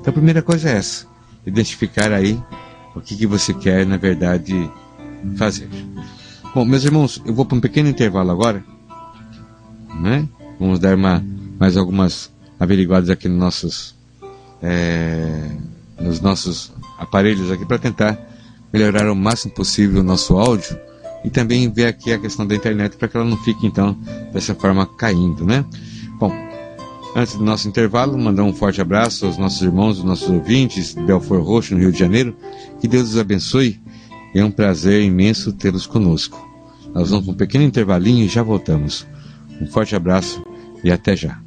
[0.00, 1.06] Então a primeira coisa é essa,
[1.46, 2.36] identificar aí
[2.96, 4.68] o que, que você quer, na verdade,
[5.36, 5.68] fazer.
[6.54, 8.64] Bom, meus irmãos, eu vou para um pequeno intervalo agora.
[10.00, 10.26] Né?
[10.58, 11.24] Vamos dar uma,
[11.58, 13.94] mais algumas averiguadas aqui nos nossos,
[14.62, 15.50] é,
[16.00, 18.18] nos nossos aparelhos aqui para tentar
[18.72, 20.78] melhorar o máximo possível o nosso áudio
[21.22, 23.96] e também ver aqui a questão da internet para que ela não fique então
[24.32, 25.64] dessa forma caindo, né?
[26.18, 26.32] Bom,
[27.14, 31.02] antes do nosso intervalo, mandar um forte abraço aos nossos irmãos, aos nossos ouvintes de
[31.02, 32.34] Belfort Roxo, no Rio de Janeiro.
[32.80, 33.80] Que Deus os abençoe
[34.34, 36.48] é um prazer imenso tê-los conosco.
[36.94, 39.06] Nós vamos para um pequeno intervalinho e já voltamos.
[39.60, 40.42] Um forte abraço
[40.82, 41.38] e até já.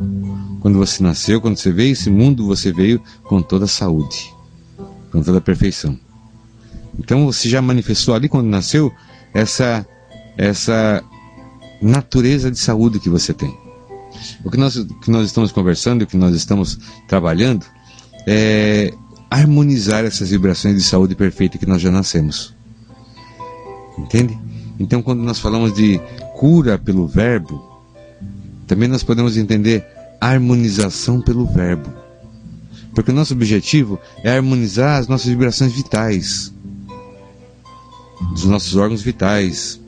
[0.60, 4.32] Quando você nasceu, quando você veio esse mundo, você veio com toda a saúde,
[5.12, 5.98] com toda a perfeição.
[7.00, 8.94] Então você já manifestou ali quando nasceu
[9.34, 9.86] essa
[10.38, 11.04] essa
[11.82, 13.56] natureza de saúde que você tem.
[14.44, 17.66] O que nós, que nós estamos conversando, o que nós estamos trabalhando,
[18.28, 18.94] é
[19.34, 22.54] harmonizar essas vibrações de saúde perfeita que nós já nascemos.
[23.98, 24.38] Entende?
[24.80, 26.00] Então, quando nós falamos de
[26.36, 27.82] cura pelo verbo,
[28.68, 29.84] também nós podemos entender
[30.22, 31.92] harmonização pelo verbo.
[32.94, 36.54] Porque o nosso objetivo é harmonizar as nossas vibrações vitais,
[38.34, 39.82] dos nossos órgãos vitais,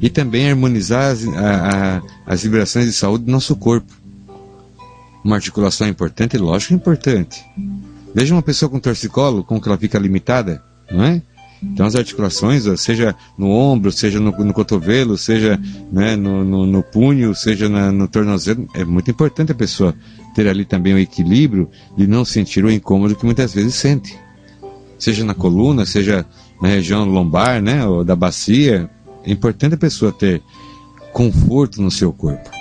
[0.00, 3.92] e também harmonizar as, a, a, as vibrações de saúde do nosso corpo.
[5.24, 6.38] Uma articulação importante?
[6.38, 7.44] Lógico é importante.
[8.14, 11.22] Veja uma pessoa com torcicolo, como que ela fica limitada, não é?
[11.62, 15.60] Então as articulações, seja no ombro, seja no, no cotovelo, seja
[15.92, 19.94] né, no, no, no, punho, seja na, no tornozelo, é muito importante a pessoa
[20.34, 24.18] ter ali também o equilíbrio de não sentir o incômodo que muitas vezes sente.
[24.98, 26.24] Seja na coluna, seja
[26.62, 28.88] na região lombar, né, ou da bacia,
[29.24, 30.42] é importante a pessoa ter
[31.12, 32.59] conforto no seu corpo.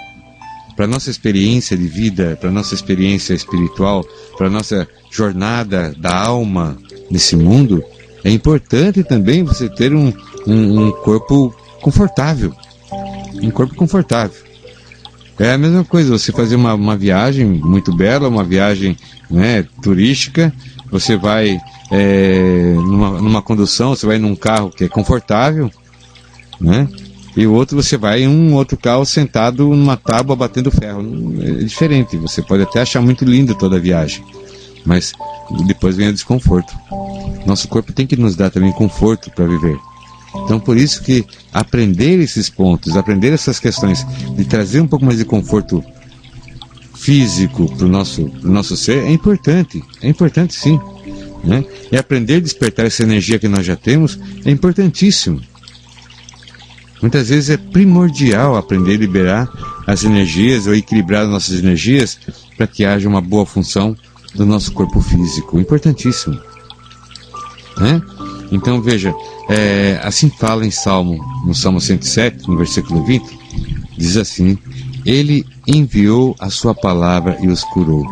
[0.79, 4.01] Para nossa experiência de vida, para nossa experiência espiritual,
[4.37, 6.77] para nossa jornada da alma
[7.11, 7.83] nesse mundo,
[8.23, 10.13] é importante também você ter um,
[10.47, 12.55] um, um corpo confortável.
[13.43, 14.41] Um corpo confortável.
[15.37, 18.95] É a mesma coisa, você fazer uma, uma viagem muito bela, uma viagem
[19.29, 20.53] né, turística,
[20.89, 21.59] você vai
[21.91, 25.69] é, numa, numa condução, você vai num carro que é confortável,
[26.57, 26.87] né?
[27.39, 31.01] E o outro você vai em um outro carro sentado numa tábua batendo ferro.
[31.41, 34.21] É diferente, você pode até achar muito lindo toda a viagem,
[34.85, 35.13] mas
[35.65, 36.73] depois vem o desconforto.
[37.45, 39.79] Nosso corpo tem que nos dar também conforto para viver.
[40.43, 45.17] Então, por isso que aprender esses pontos, aprender essas questões, de trazer um pouco mais
[45.17, 45.81] de conforto
[46.93, 49.81] físico para o nosso, pro nosso ser, é importante.
[50.01, 50.77] É importante sim.
[51.41, 51.63] Né?
[51.89, 55.39] E aprender a despertar essa energia que nós já temos é importantíssimo.
[57.01, 59.49] Muitas vezes é primordial aprender a liberar
[59.87, 62.17] as energias ou equilibrar as nossas energias
[62.57, 63.95] para que haja uma boa função
[64.35, 65.59] do nosso corpo físico.
[65.59, 66.39] Importantíssimo.
[67.77, 68.01] Né?
[68.51, 69.13] Então veja,
[69.49, 73.39] é, assim fala em Salmo, no Salmo 107, no versículo 20,
[73.97, 74.57] diz assim:
[75.05, 78.05] Ele enviou a sua palavra e os curou.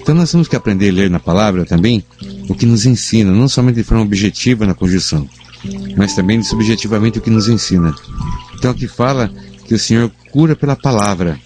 [0.00, 2.04] Então nós temos que aprender a ler na palavra também
[2.48, 5.28] o que nos ensina, não somente de forma objetiva na conjunção,
[5.96, 7.94] mas também subjetivamente o que nos ensina.
[8.54, 9.30] Então aqui fala
[9.66, 11.38] que o Senhor cura pela palavra.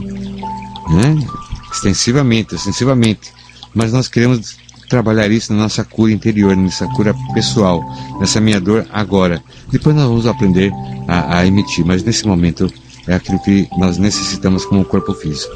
[0.00, 1.26] Né?
[1.72, 3.32] Extensivamente, extensivamente.
[3.74, 4.56] Mas nós queremos
[4.88, 7.82] trabalhar isso na nossa cura interior, nessa cura pessoal,
[8.20, 9.42] nessa minha dor agora.
[9.70, 10.70] Depois nós vamos aprender
[11.08, 12.70] a, a emitir, mas nesse momento
[13.06, 15.54] é aquilo que nós necessitamos como corpo físico.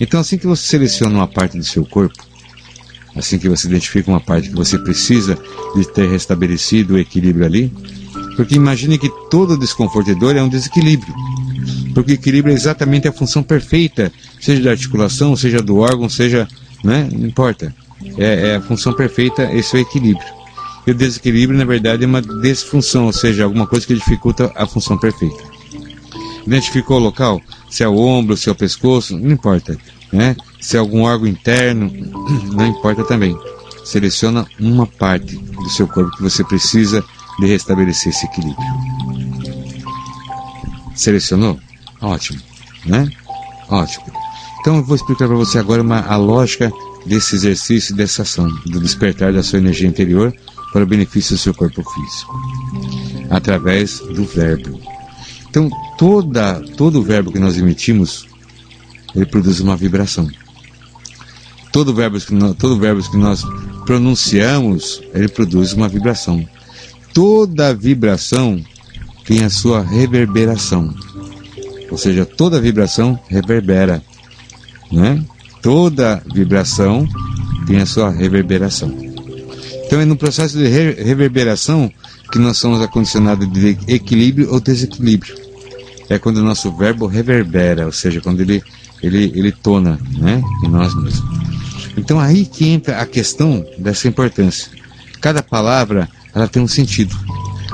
[0.00, 2.24] Então, assim que você seleciona uma parte do seu corpo,
[3.14, 5.38] assim que você identifica uma parte que você precisa
[5.74, 7.72] de ter restabelecido o equilíbrio ali,
[8.36, 11.14] porque imagine que todo desconforto e dor é um desequilíbrio.
[11.94, 16.48] Porque equilíbrio é exatamente a função perfeita, seja da articulação, seja do órgão, seja.
[16.82, 17.08] Né?
[17.10, 17.74] Não importa
[18.18, 20.26] é, é a função perfeita, esse é o equilíbrio.
[20.86, 24.66] E o desequilíbrio, na verdade, é uma desfunção, ou seja, alguma coisa que dificulta a
[24.66, 25.42] função perfeita.
[26.46, 27.40] Identificou o local?
[27.70, 29.78] Se é o ombro, se é o pescoço, não importa.
[30.12, 30.36] Né?
[30.64, 31.92] Se é algum órgão interno,
[32.56, 33.38] não importa também.
[33.84, 37.04] Seleciona uma parte do seu corpo que você precisa
[37.38, 38.66] de restabelecer esse equilíbrio.
[40.94, 41.60] Selecionou?
[42.00, 42.40] Ótimo,
[42.86, 43.06] né?
[43.68, 44.06] Ótimo.
[44.60, 46.72] Então eu vou explicar para você agora uma, a lógica
[47.04, 50.34] desse exercício, dessa ação, do despertar da sua energia interior
[50.72, 52.34] para o benefício do seu corpo físico,
[53.28, 54.80] através do verbo.
[55.46, 58.26] Então, toda, todo verbo que nós emitimos,
[59.14, 60.26] ele produz uma vibração.
[61.74, 63.44] Todo verbo que nós, todo verbo que nós
[63.84, 66.42] pronunciamos, ele produz uma vibração.
[67.12, 68.64] Toda vibração
[69.26, 70.94] tem a sua reverberação.
[71.90, 74.02] Ou seja, toda vibração reverbera.
[74.90, 75.22] Né?
[75.64, 77.08] toda vibração
[77.66, 78.94] tem a sua reverberação.
[79.86, 81.90] Então é no processo de reverberação
[82.30, 85.34] que nós somos acondicionados de equilíbrio ou desequilíbrio.
[86.10, 88.62] É quando o nosso verbo reverbera, ou seja, quando ele,
[89.02, 91.33] ele, ele tona né, em nós mesmos.
[91.96, 94.70] Então aí que entra a questão dessa importância.
[95.20, 97.16] Cada palavra ela tem um sentido.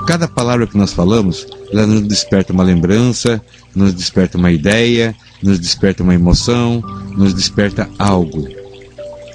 [0.07, 3.41] Cada palavra que nós falamos, ela nos desperta uma lembrança,
[3.75, 6.83] nos desperta uma ideia, nos desperta uma emoção,
[7.17, 8.49] nos desperta algo.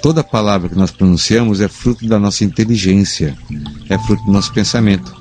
[0.02, 3.36] Toda palavra que nós pronunciamos é fruto da nossa inteligência,
[3.88, 5.14] é fruto do nosso pensamento.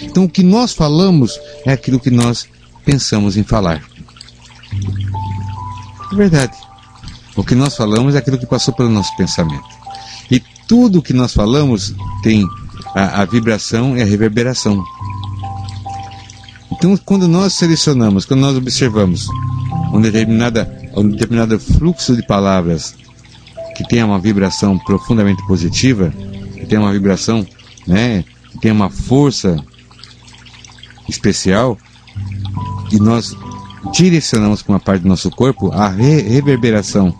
[0.00, 2.48] Então, o que nós falamos é aquilo que nós
[2.84, 3.82] pensamos em falar.
[6.10, 6.56] É verdade.
[7.36, 9.64] O que nós falamos é aquilo que passou pelo nosso pensamento.
[10.30, 12.46] E tudo o que nós falamos tem
[12.94, 14.84] a, a vibração e a reverberação.
[16.72, 19.28] Então, quando nós selecionamos, quando nós observamos
[19.92, 22.94] um, determinada, um determinado fluxo de palavras
[23.76, 26.12] que tenha uma vibração profundamente positiva,
[26.54, 27.46] que tenha uma vibração,
[27.86, 29.62] né, que tenha uma força
[31.08, 31.78] especial,
[32.90, 33.36] e nós
[33.92, 37.14] direcionamos com uma parte do nosso corpo, a re reverberação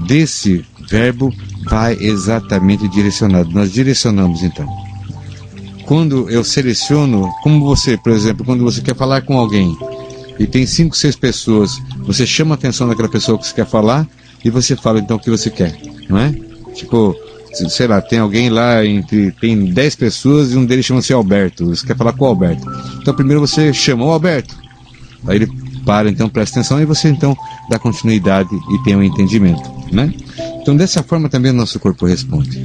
[0.00, 1.32] desse verbo
[1.64, 3.50] vai exatamente direcionado.
[3.50, 4.66] Nós direcionamos então.
[5.86, 9.76] Quando eu seleciono, como você, por exemplo, quando você quer falar com alguém,
[10.38, 14.06] e tem cinco, seis pessoas, você chama a atenção daquela pessoa que você quer falar
[14.44, 15.76] e você fala então o que você quer,
[16.08, 16.34] não é?
[16.74, 17.16] Tipo,
[17.68, 19.32] sei lá, tem alguém lá entre.
[19.32, 21.66] Tem 10 pessoas e um deles chama-se Alberto.
[21.66, 22.68] Você quer falar com o Alberto.
[23.00, 24.54] Então primeiro você chama o Alberto.
[25.26, 25.46] Aí ele
[25.84, 27.36] para, então presta atenção e você então
[27.70, 29.62] dá continuidade e tem um entendimento,
[29.92, 30.12] né?
[30.60, 32.60] Então dessa forma também o nosso corpo responde.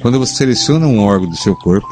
[0.00, 1.88] Quando você seleciona um órgão do seu corpo,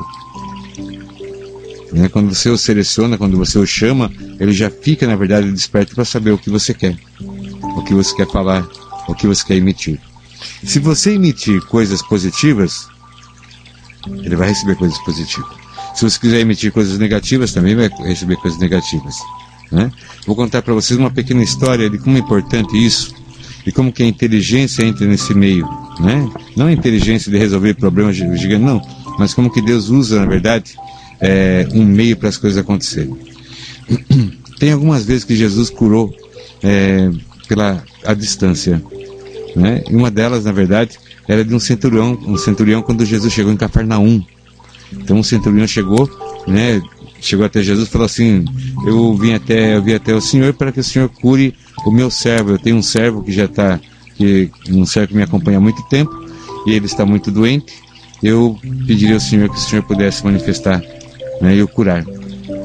[1.93, 5.95] né, quando você o seleciona, quando você o chama, ele já fica na verdade desperto
[5.95, 8.67] para saber o que você quer, o que você quer falar,
[9.09, 10.01] o que você quer emitir.
[10.65, 12.87] Se você emitir coisas positivas,
[14.07, 15.51] ele vai receber coisas positivas.
[15.95, 19.17] Se você quiser emitir coisas negativas, também vai receber coisas negativas.
[19.73, 19.91] Né?
[20.27, 23.18] Vou contar para vocês uma pequena história de como é importante isso
[23.69, 25.69] e como que a inteligência entra nesse meio.
[26.01, 26.27] Né?
[26.57, 28.81] Não a inteligência de resolver problemas gigantes, não,
[29.19, 30.75] mas como que Deus usa, na verdade,
[31.21, 33.15] é, um meio para as coisas acontecerem.
[34.59, 36.17] Tem algumas vezes que Jesus curou
[36.63, 37.11] é,
[37.47, 38.83] pela a distância.
[39.55, 39.85] Né?
[39.91, 40.99] E uma delas, na verdade,
[41.29, 44.25] era de um centurião, um centurião quando Jesus chegou em Cafarnaum.
[44.95, 46.09] Então o centurião chegou,
[46.47, 46.81] né,
[47.21, 48.47] chegou até Jesus e falou assim:
[48.87, 51.55] Eu vim até, eu vim até o Senhor para que o Senhor cure
[51.85, 52.53] o meu servo.
[52.53, 53.81] Eu tenho um servo que já está,
[54.17, 56.13] que um servo que me acompanha há muito tempo
[56.67, 57.75] e ele está muito doente.
[58.23, 60.83] Eu pediria ao Senhor que o Senhor pudesse manifestar
[61.41, 62.05] né, e o curar.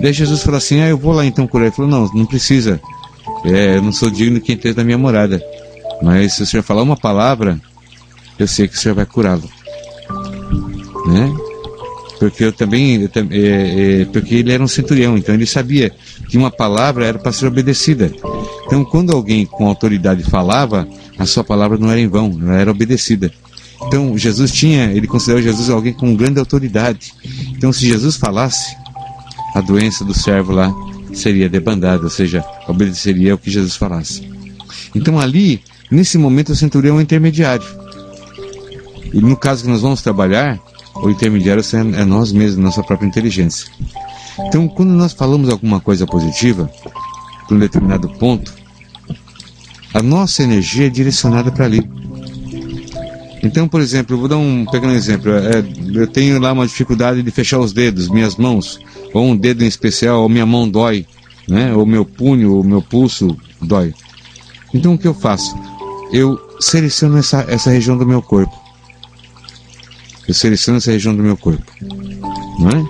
[0.01, 1.65] Daí Jesus falou assim: Ah, eu vou lá então curar.
[1.65, 2.81] Ele falou: Não, não precisa.
[3.45, 5.41] É, eu não sou digno de quem esteja da minha morada.
[6.01, 7.59] Mas se o Senhor falar uma palavra,
[8.37, 9.49] eu sei que o Senhor vai curá-lo.
[11.07, 11.33] Né?
[12.19, 15.91] Porque eu também, eu, é, é, porque ele era um centurião, então ele sabia
[16.29, 18.11] que uma palavra era para ser obedecida.
[18.73, 20.87] Então, quando alguém com autoridade falava,
[21.19, 23.31] a sua palavra não era em vão, ela era obedecida.
[23.83, 27.13] Então, Jesus tinha, ele considerava Jesus alguém com grande autoridade.
[27.51, 28.75] Então, se Jesus falasse,
[29.53, 30.73] a doença do servo lá
[31.13, 34.27] seria debandada, ou seja, obedeceria ao que Jesus falasse.
[34.95, 35.61] Então, ali,
[35.91, 37.67] nesse momento, o centurião é um intermediário.
[39.13, 40.59] E no caso que nós vamos trabalhar,
[40.95, 41.63] o intermediário
[41.95, 43.67] é nós mesmos, nossa própria inteligência.
[44.47, 46.67] Então, quando nós falamos alguma coisa positiva,
[47.47, 48.52] para um determinado ponto,
[49.93, 51.87] a nossa energia é direcionada para ali.
[53.43, 55.31] Então, por exemplo, eu vou dar um pequeno exemplo.
[55.31, 55.63] É,
[55.93, 58.79] eu tenho lá uma dificuldade de fechar os dedos, minhas mãos,
[59.13, 61.05] ou um dedo em especial, ou minha mão dói,
[61.47, 61.73] né?
[61.73, 63.93] Ou meu punho, ou meu pulso dói.
[64.73, 65.53] Então, o que eu faço?
[66.11, 68.63] Eu seleciono essa, essa região do meu corpo
[70.27, 71.71] eu seleciono essa região do meu corpo.
[72.59, 72.85] Não é?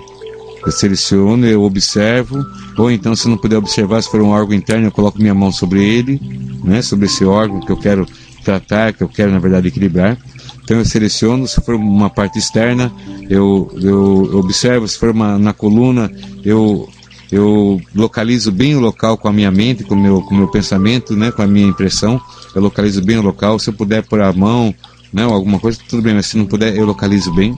[0.66, 2.44] Eu seleciono, eu observo,
[2.76, 5.52] ou então, se não puder observar, se for um órgão interno, eu coloco minha mão
[5.52, 6.20] sobre ele,
[6.64, 8.06] né, sobre esse órgão que eu quero
[8.44, 10.18] tratar, que eu quero, na verdade, equilibrar.
[10.62, 12.92] Então, eu seleciono, se for uma parte externa,
[13.28, 16.10] eu, eu observo, se for uma, na coluna,
[16.44, 16.88] eu,
[17.30, 21.14] eu localizo bem o local com a minha mente, com o meu, com meu pensamento,
[21.14, 22.20] né, com a minha impressão,
[22.54, 23.58] eu localizo bem o local.
[23.58, 24.74] Se eu puder pôr a mão
[25.14, 27.54] né, alguma coisa, tudo bem, mas se não puder, eu localizo bem.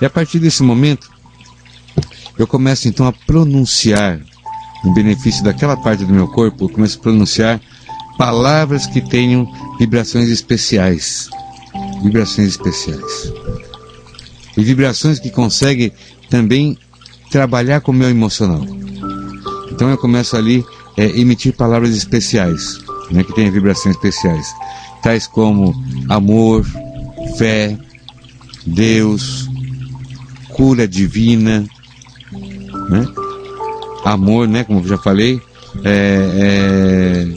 [0.00, 1.08] E a partir desse momento,
[2.36, 4.20] eu começo então a pronunciar,
[4.84, 7.60] em benefício daquela parte do meu corpo, eu começo a pronunciar
[8.18, 9.46] palavras que tenham
[9.78, 11.28] vibrações especiais.
[12.02, 13.32] Vibrações especiais.
[14.56, 15.92] E vibrações que conseguem
[16.28, 16.76] também
[17.30, 18.64] trabalhar com o meu emocional.
[19.70, 20.64] Então eu começo ali
[20.98, 22.78] a é, emitir palavras especiais,
[23.10, 24.52] né, que tenham vibrações especiais
[25.02, 25.74] tais como
[26.08, 26.64] amor,
[27.36, 27.76] fé,
[28.64, 29.50] Deus,
[30.50, 31.66] cura divina,
[32.88, 33.06] né?
[34.04, 34.64] Amor, né?
[34.64, 35.40] Como já falei,
[35.84, 37.28] é, é,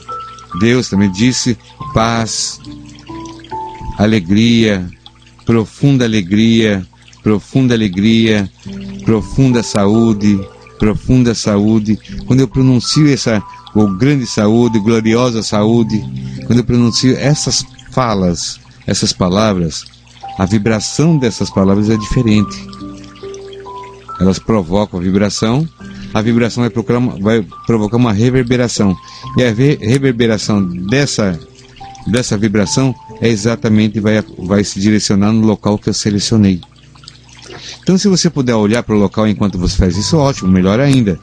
[0.59, 1.57] Deus também disse
[1.93, 2.59] paz,
[3.97, 4.87] alegria,
[5.45, 6.85] profunda alegria,
[7.23, 8.49] profunda alegria,
[9.03, 10.39] profunda saúde,
[10.79, 11.97] profunda saúde.
[12.25, 13.41] Quando eu pronuncio essa
[13.73, 16.01] ou grande saúde, gloriosa saúde,
[16.47, 19.83] quando eu pronuncio essas falas, essas palavras,
[20.37, 22.55] a vibração dessas palavras é diferente.
[24.19, 25.67] Elas provocam a vibração,
[26.13, 28.95] a vibração vai, procurar, vai provocar uma reverberação.
[29.37, 31.39] E a reverberação dessa,
[32.07, 36.61] dessa vibração é exatamente vai, vai se direcionar no local que eu selecionei.
[37.81, 41.19] Então, se você puder olhar para o local enquanto você faz isso, ótimo, melhor ainda.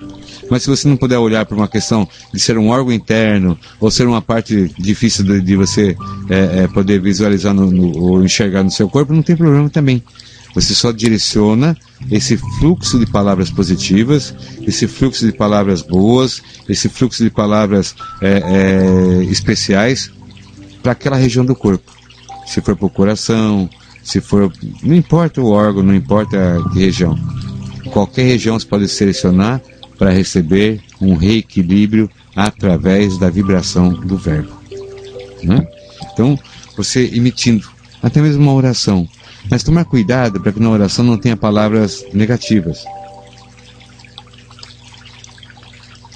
[0.51, 3.91] Mas se você não puder olhar para uma questão de ser um órgão interno ou
[3.91, 5.97] ser uma parte difícil de, de você
[6.28, 10.03] é, é, poder visualizar no, no, ou enxergar no seu corpo, não tem problema também.
[10.55, 11.76] Você só direciona
[12.11, 14.34] esse fluxo de palavras positivas,
[14.66, 20.11] esse fluxo de palavras boas, esse fluxo de palavras é, é, especiais
[20.82, 21.90] para aquela região do corpo.
[22.46, 23.70] Se for para o coração,
[24.03, 24.53] se for.
[24.82, 27.18] Não importa o órgão, não importa que região.
[27.92, 29.61] Qualquer região você pode selecionar
[29.98, 34.53] para receber um reequilíbrio através da vibração do verbo.
[35.42, 35.66] Né?
[36.12, 36.38] Então,
[36.76, 37.68] você emitindo
[38.03, 39.09] até mesmo uma oração.
[39.51, 42.84] Mas tomar cuidado para que na oração não tenha palavras negativas.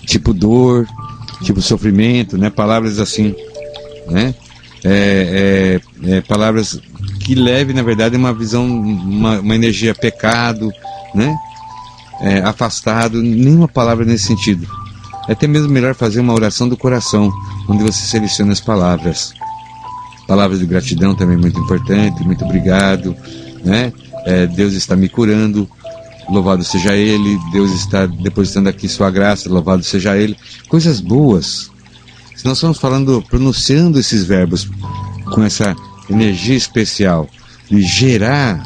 [0.07, 0.87] Tipo dor,
[1.43, 2.51] tipo sofrimento, né?
[2.51, 3.35] Palavras assim,
[4.09, 4.35] né?
[4.85, 6.81] É, é, é, palavras
[7.21, 10.71] que leve, na verdade, uma visão, uma, uma energia pecado,
[11.15, 11.37] né?
[12.21, 14.67] É, afastado, nenhuma palavra nesse sentido.
[15.29, 17.33] É até mesmo melhor fazer uma oração do coração,
[17.69, 19.35] onde você seleciona as palavras.
[20.27, 23.17] Palavras de gratidão também muito importante, muito obrigado,
[23.65, 23.93] né?
[24.25, 25.69] É, Deus está me curando,
[26.29, 30.37] louvado seja Ele, Deus está depositando aqui sua graça, louvado seja Ele.
[30.69, 31.71] Coisas boas.
[32.35, 34.69] Se nós estamos falando, pronunciando esses verbos
[35.33, 35.77] com essa
[36.11, 37.29] energia especial
[37.71, 38.63] de gerar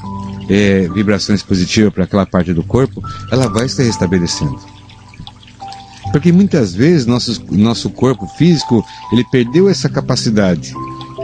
[0.49, 4.59] é, vibrações positivas para aquela parte do corpo, ela vai se restabelecendo.
[6.11, 10.75] Porque muitas vezes nosso, nosso corpo físico ele perdeu essa capacidade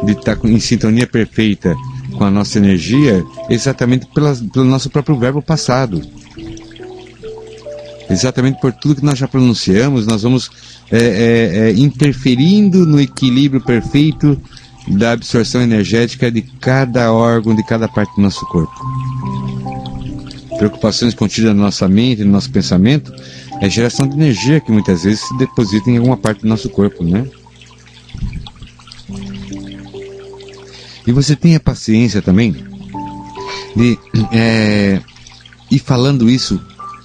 [0.07, 1.77] de estar em sintonia perfeita
[2.17, 6.01] com a nossa energia exatamente pela, pelo nosso próprio verbo passado.
[8.09, 10.49] Exatamente por tudo que nós já pronunciamos, nós vamos
[10.91, 14.41] é, é, é, interferindo no equilíbrio perfeito
[14.87, 18.73] da absorção energética de cada órgão, de cada parte do nosso corpo.
[20.57, 23.13] Preocupações contidas na nossa mente, no nosso pensamento,
[23.61, 27.03] é geração de energia que muitas vezes se deposita em alguma parte do nosso corpo,
[27.03, 27.27] né?
[31.07, 32.53] E você tenha paciência também
[33.77, 33.99] de
[34.33, 35.01] é,
[35.71, 36.61] ir falando isso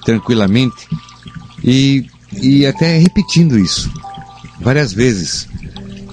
[0.05, 0.87] tranquilamente
[1.63, 2.05] e,
[2.41, 3.91] e até repetindo isso
[4.59, 5.47] várias vezes.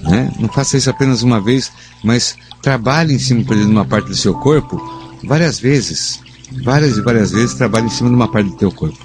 [0.03, 0.31] Né?
[0.39, 1.71] Não faça isso apenas uma vez,
[2.03, 4.79] mas trabalhe em cima, de uma parte do seu corpo
[5.23, 6.19] várias vezes.
[6.63, 8.97] Várias e várias vezes trabalhe em cima de uma parte do teu corpo.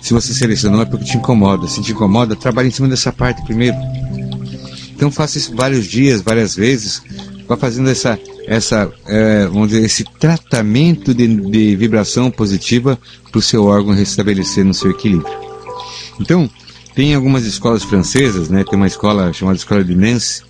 [0.00, 1.68] Se você selecionou é porque te incomoda.
[1.68, 3.76] Se te incomoda, trabalhe em cima dessa parte primeiro.
[4.94, 7.02] Então faça isso vários dias, várias vezes,
[7.46, 12.98] vá fazendo essa, essa é, vamos dizer, esse tratamento de, de vibração positiva
[13.30, 15.32] para o seu órgão restabelecer no seu equilíbrio.
[16.20, 16.48] Então,
[16.94, 18.64] tem algumas escolas francesas, né?
[18.64, 20.42] Tem uma escola chamada Escola de Nancy,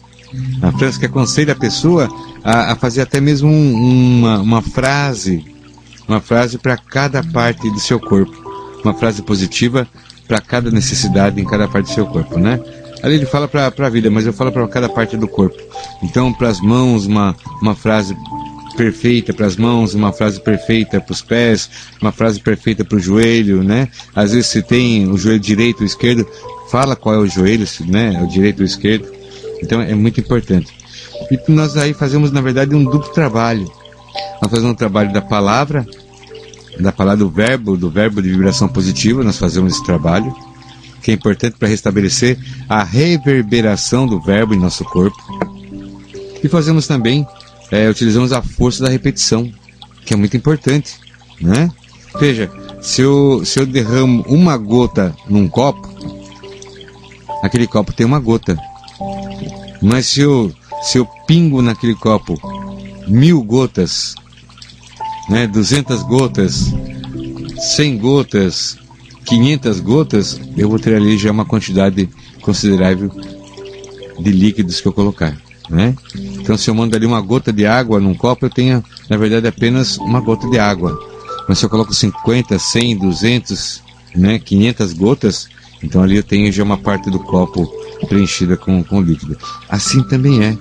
[0.59, 2.09] na França, que aconselha a pessoa
[2.43, 5.45] a, a fazer até mesmo um, uma, uma frase,
[6.09, 8.34] uma frase para cada parte do seu corpo,
[8.82, 9.86] uma frase positiva
[10.26, 12.59] para cada necessidade em cada parte do seu corpo, né?
[13.03, 15.61] Ali ele fala para a vida, mas eu falo para cada parte do corpo.
[16.03, 18.16] Então, para as mãos, uma, uma frase
[18.76, 21.68] perfeita para as mãos, uma frase perfeita para os pés,
[22.00, 23.88] uma frase perfeita para o joelho, né?
[24.14, 26.26] Às vezes se tem o joelho direito ou esquerdo,
[26.70, 28.16] fala qual é o joelho, né?
[28.18, 29.07] É o direito ou esquerdo.
[29.62, 30.72] Então é muito importante.
[31.30, 33.70] E nós aí fazemos, na verdade, um duplo trabalho.
[34.40, 35.86] Nós fazemos um trabalho da palavra,
[36.78, 40.34] da palavra do verbo, do verbo de vibração positiva, nós fazemos esse trabalho
[41.03, 42.38] que é importante para restabelecer
[42.68, 45.16] a reverberação do verbo em nosso corpo.
[46.42, 47.26] E fazemos também,
[47.70, 49.50] é, utilizamos a força da repetição,
[50.05, 50.94] que é muito importante,
[51.40, 51.70] né?
[52.18, 52.50] Veja,
[52.80, 55.88] se eu, se eu derramo uma gota num copo,
[57.42, 58.57] aquele copo tem uma gota.
[59.80, 62.38] Mas se eu, se eu pingo naquele copo
[63.09, 64.14] mil gotas,
[65.28, 66.72] né, 200 gotas,
[67.76, 68.76] 100 gotas,
[69.24, 72.08] 500 gotas, eu vou ter ali já uma quantidade
[72.40, 73.10] considerável
[74.18, 75.36] de líquidos que eu colocar.
[75.70, 75.94] Né?
[76.14, 79.46] Então, se eu mando ali uma gota de água num copo, eu tenho, na verdade,
[79.46, 80.98] apenas uma gota de água.
[81.48, 83.82] Mas se eu coloco 50, 100, 200,
[84.14, 85.48] né, 500 gotas,
[85.82, 87.66] então ali eu tenho já uma parte do copo
[88.06, 89.36] preenchida com, com líquido.
[89.68, 90.58] Assim também é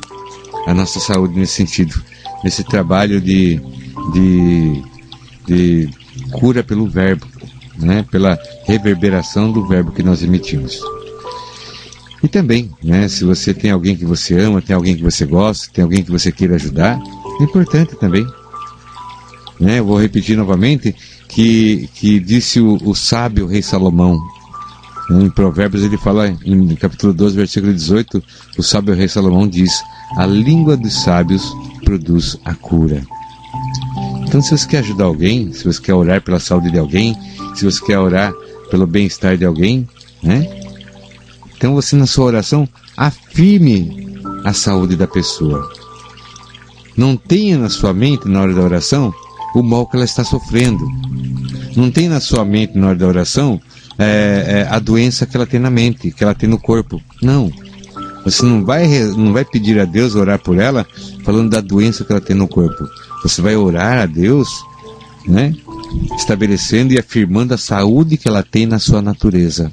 [0.66, 2.01] a nossa saúde nesse sentido,
[2.43, 3.59] nesse trabalho de,
[4.14, 4.84] de,
[5.47, 5.89] de
[6.32, 7.31] cura pelo verbo
[7.82, 10.80] né, pela reverberação do verbo que nós emitimos.
[12.24, 15.72] E também, né, se você tem alguém que você ama, tem alguém que você gosta,
[15.74, 17.00] tem alguém que você queira ajudar,
[17.40, 18.26] é importante também.
[19.60, 20.96] Né, eu vou repetir novamente
[21.28, 24.20] que, que disse o, o sábio rei Salomão.
[25.10, 28.24] Né, em Provérbios ele fala, em capítulo 12, versículo 18,
[28.58, 29.82] o sábio rei Salomão diz:
[30.18, 31.44] A língua dos sábios
[31.84, 33.02] produz a cura.
[34.32, 37.14] Então, se você quer ajudar alguém, se você quer orar pela saúde de alguém,
[37.54, 38.34] se você quer orar
[38.70, 39.86] pelo bem-estar de alguém,
[40.24, 40.48] né?
[41.54, 42.66] Então, você na sua oração
[42.96, 45.70] afirme a saúde da pessoa.
[46.96, 49.14] Não tenha na sua mente, na hora da oração,
[49.54, 50.88] o mal que ela está sofrendo.
[51.76, 53.60] Não tenha na sua mente, na hora da oração,
[54.00, 57.02] é, é, a doença que ela tem na mente, que ela tem no corpo.
[57.22, 57.52] Não.
[58.24, 60.88] Você não vai, não vai pedir a Deus orar por ela
[61.26, 62.88] falando da doença que ela tem no corpo.
[63.24, 64.64] Você vai orar a Deus,
[65.28, 65.56] né?
[66.18, 69.72] Estabelecendo e afirmando a saúde que ela tem na sua natureza.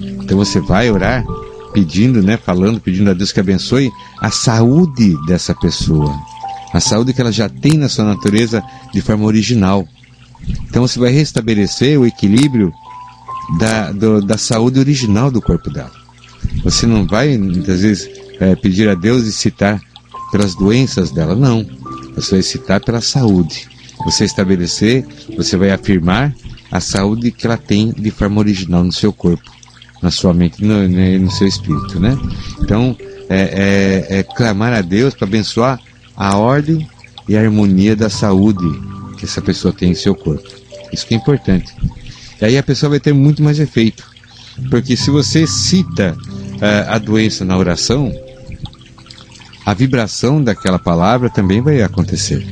[0.00, 1.24] Então você vai orar
[1.72, 3.90] pedindo, né, falando, pedindo a Deus que abençoe
[4.20, 6.14] a saúde dessa pessoa,
[6.72, 9.86] a saúde que ela já tem na sua natureza de forma original.
[10.68, 12.72] Então você vai restabelecer o equilíbrio
[13.58, 15.92] da, do, da saúde original do corpo dela.
[16.64, 18.08] Você não vai, muitas vezes,
[18.40, 19.80] é, pedir a Deus e citar
[20.30, 21.64] pelas doenças dela, não.
[22.16, 23.68] Você vai citar pela saúde.
[24.04, 25.06] Você estabelecer,
[25.36, 26.34] você vai afirmar
[26.70, 29.50] a saúde que ela tem de forma original no seu corpo,
[30.02, 30.88] na sua mente e no,
[31.18, 32.18] no, seu espírito, né?
[32.60, 32.96] Então,
[33.28, 35.80] é, é, é clamar a Deus para abençoar
[36.16, 36.88] a ordem
[37.28, 38.66] e a harmonia da saúde
[39.18, 40.48] que essa pessoa tem em seu corpo.
[40.92, 41.72] Isso que é importante.
[42.40, 44.04] E aí a pessoa vai ter muito mais efeito.
[44.70, 48.12] Porque se você cita uh, a doença na oração,
[49.66, 52.46] a vibração daquela palavra também vai acontecer.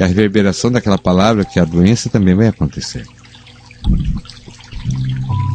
[0.00, 3.06] E a reverberação daquela palavra, que é a doença, também vai acontecer.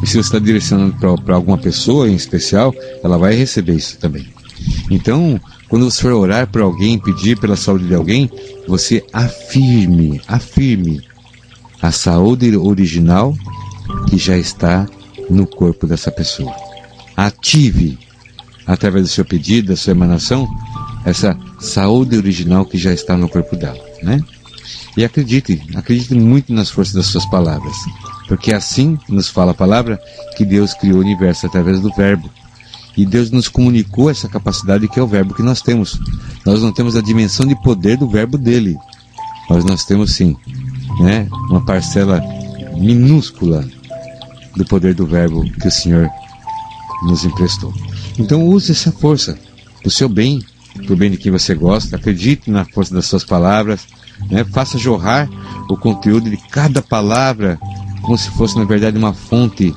[0.00, 4.32] E se você está direcionando para alguma pessoa em especial, ela vai receber isso também.
[4.88, 8.30] Então, quando você for orar por alguém, pedir pela saúde de alguém,
[8.68, 11.02] você afirme, afirme
[11.82, 13.34] a saúde original
[14.08, 14.86] que já está
[15.28, 16.54] no corpo dessa pessoa.
[17.16, 17.98] Ative,
[18.66, 20.48] através do seu pedido, da sua emanação,
[21.04, 24.22] essa saúde original que já está no corpo dela, né?
[24.96, 27.76] E acredite, acredite muito nas forças das suas palavras,
[28.28, 30.00] porque assim nos fala a palavra
[30.36, 32.28] que Deus criou o universo através do Verbo.
[32.96, 35.98] E Deus nos comunicou essa capacidade que é o Verbo que nós temos.
[36.44, 38.76] Nós não temos a dimensão de poder do Verbo dele,
[39.48, 40.36] mas nós temos sim,
[41.00, 42.20] né, uma parcela
[42.76, 43.66] minúscula
[44.56, 46.10] do poder do Verbo que o Senhor
[47.02, 47.72] nos emprestou.
[48.18, 49.38] Então use essa força
[49.80, 50.42] para o seu bem,
[50.84, 51.96] para o bem de quem você gosta.
[51.96, 53.86] Acredite na força das suas palavras
[54.28, 54.44] né?
[54.44, 55.28] Faça jorrar
[55.68, 57.58] o conteúdo de cada palavra
[58.02, 59.74] como se fosse, na verdade, uma fonte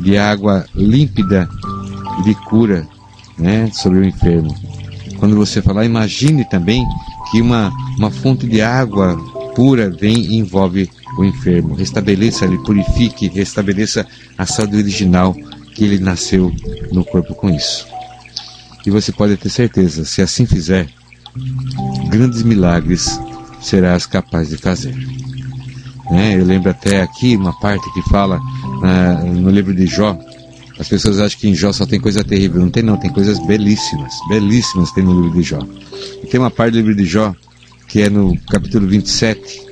[0.00, 1.48] de água límpida
[2.20, 2.86] e de cura
[3.38, 3.68] né?
[3.72, 4.54] sobre o enfermo.
[5.18, 6.84] Quando você falar, imagine também
[7.30, 9.16] que uma, uma fonte de água
[9.54, 11.74] pura vem e envolve o enfermo.
[11.74, 14.06] Restabeleça ele, purifique, restabeleça
[14.38, 15.34] a saúde original
[15.74, 16.54] que ele nasceu
[16.92, 17.86] no corpo com isso.
[18.86, 20.88] E você pode ter certeza, se assim fizer,
[22.08, 23.18] grandes milagres
[23.60, 24.94] serás capaz de fazer.
[26.10, 26.38] Né?
[26.38, 30.18] Eu lembro até aqui uma parte que fala uh, no livro de Jó.
[30.78, 32.60] As pessoas acham que em Jó só tem coisa terrível.
[32.60, 32.96] Não tem, não.
[32.96, 34.12] Tem coisas belíssimas.
[34.28, 35.60] Belíssimas tem no livro de Jó.
[36.22, 37.34] E tem uma parte do livro de Jó
[37.88, 39.62] que é no capítulo 27.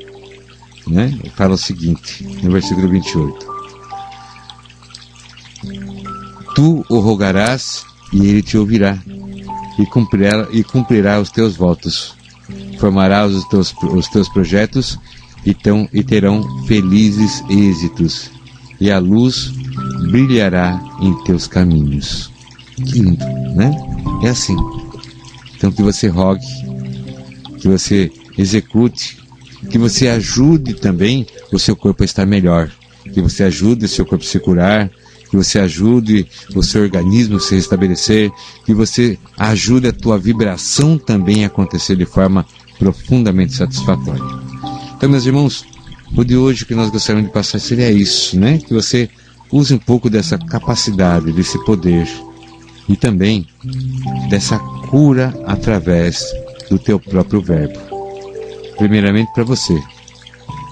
[0.87, 1.19] Né?
[1.37, 3.52] Fala o seguinte, no versículo 28.
[6.55, 8.99] Tu o rogarás e ele te ouvirá,
[9.79, 12.15] e cumprirá, e cumprirá os teus votos
[12.79, 14.99] formarás os teus, os teus projetos
[15.45, 18.31] e, tão, e terão felizes êxitos,
[18.81, 19.53] e a luz
[20.11, 22.31] brilhará em teus caminhos.
[22.77, 23.25] Que lindo,
[23.55, 23.73] né?
[24.25, 24.57] É assim.
[25.57, 26.45] Então que você rogue,
[27.61, 29.19] que você execute,
[29.71, 32.71] que você ajude também o seu corpo a estar melhor,
[33.13, 34.91] que você ajude o seu corpo a se curar,
[35.33, 38.31] que você ajude o seu organismo a se restabelecer,
[38.67, 42.45] que você ajude a tua vibração também a acontecer de forma
[42.79, 44.23] profundamente satisfatória.
[44.95, 45.65] Então, meus irmãos,
[46.15, 48.59] o de hoje que nós gostaríamos de passar seria isso, né?
[48.59, 49.09] Que você
[49.51, 52.07] use um pouco dessa capacidade, desse poder
[52.87, 53.47] e também
[54.29, 54.59] dessa
[54.91, 56.27] cura através
[56.69, 57.79] do teu próprio verbo.
[58.77, 59.83] Primeiramente para você,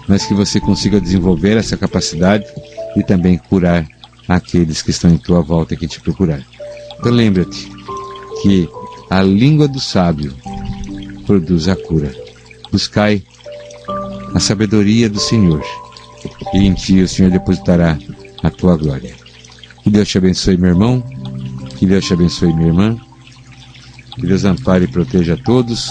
[0.07, 2.45] mas que você consiga desenvolver essa capacidade
[2.95, 3.89] e também curar
[4.31, 6.41] aqueles que estão em tua volta que te procurar.
[6.99, 7.69] Então lembra-te
[8.43, 8.69] que
[9.11, 10.33] a língua do sábio
[11.27, 12.15] produz a cura.
[12.71, 13.25] Buscai
[14.33, 15.63] a sabedoria do Senhor,
[16.55, 17.99] e em ti o Senhor depositará
[18.43, 19.13] a tua glória.
[19.83, 21.03] Que Deus te abençoe, meu irmão.
[21.77, 22.97] Que Deus te abençoe, minha irmã.
[24.15, 25.91] Que Deus ampare e proteja a todos.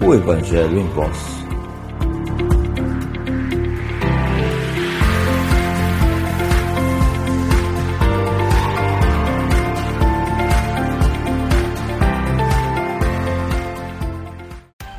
[0.04, 1.16] o Evangelho em Voz.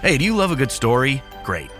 [0.05, 1.21] Hey, do you love a good story?
[1.45, 1.80] Great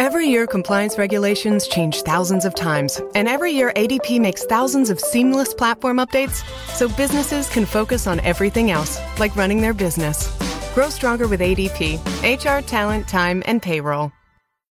[0.00, 4.98] Every year, compliance regulations change thousands of times, and every year, ADP makes thousands of
[4.98, 10.34] seamless platform updates so businesses can focus on everything else, like running their business.
[10.74, 14.10] Grow stronger with ADP HR, talent, time, and payroll.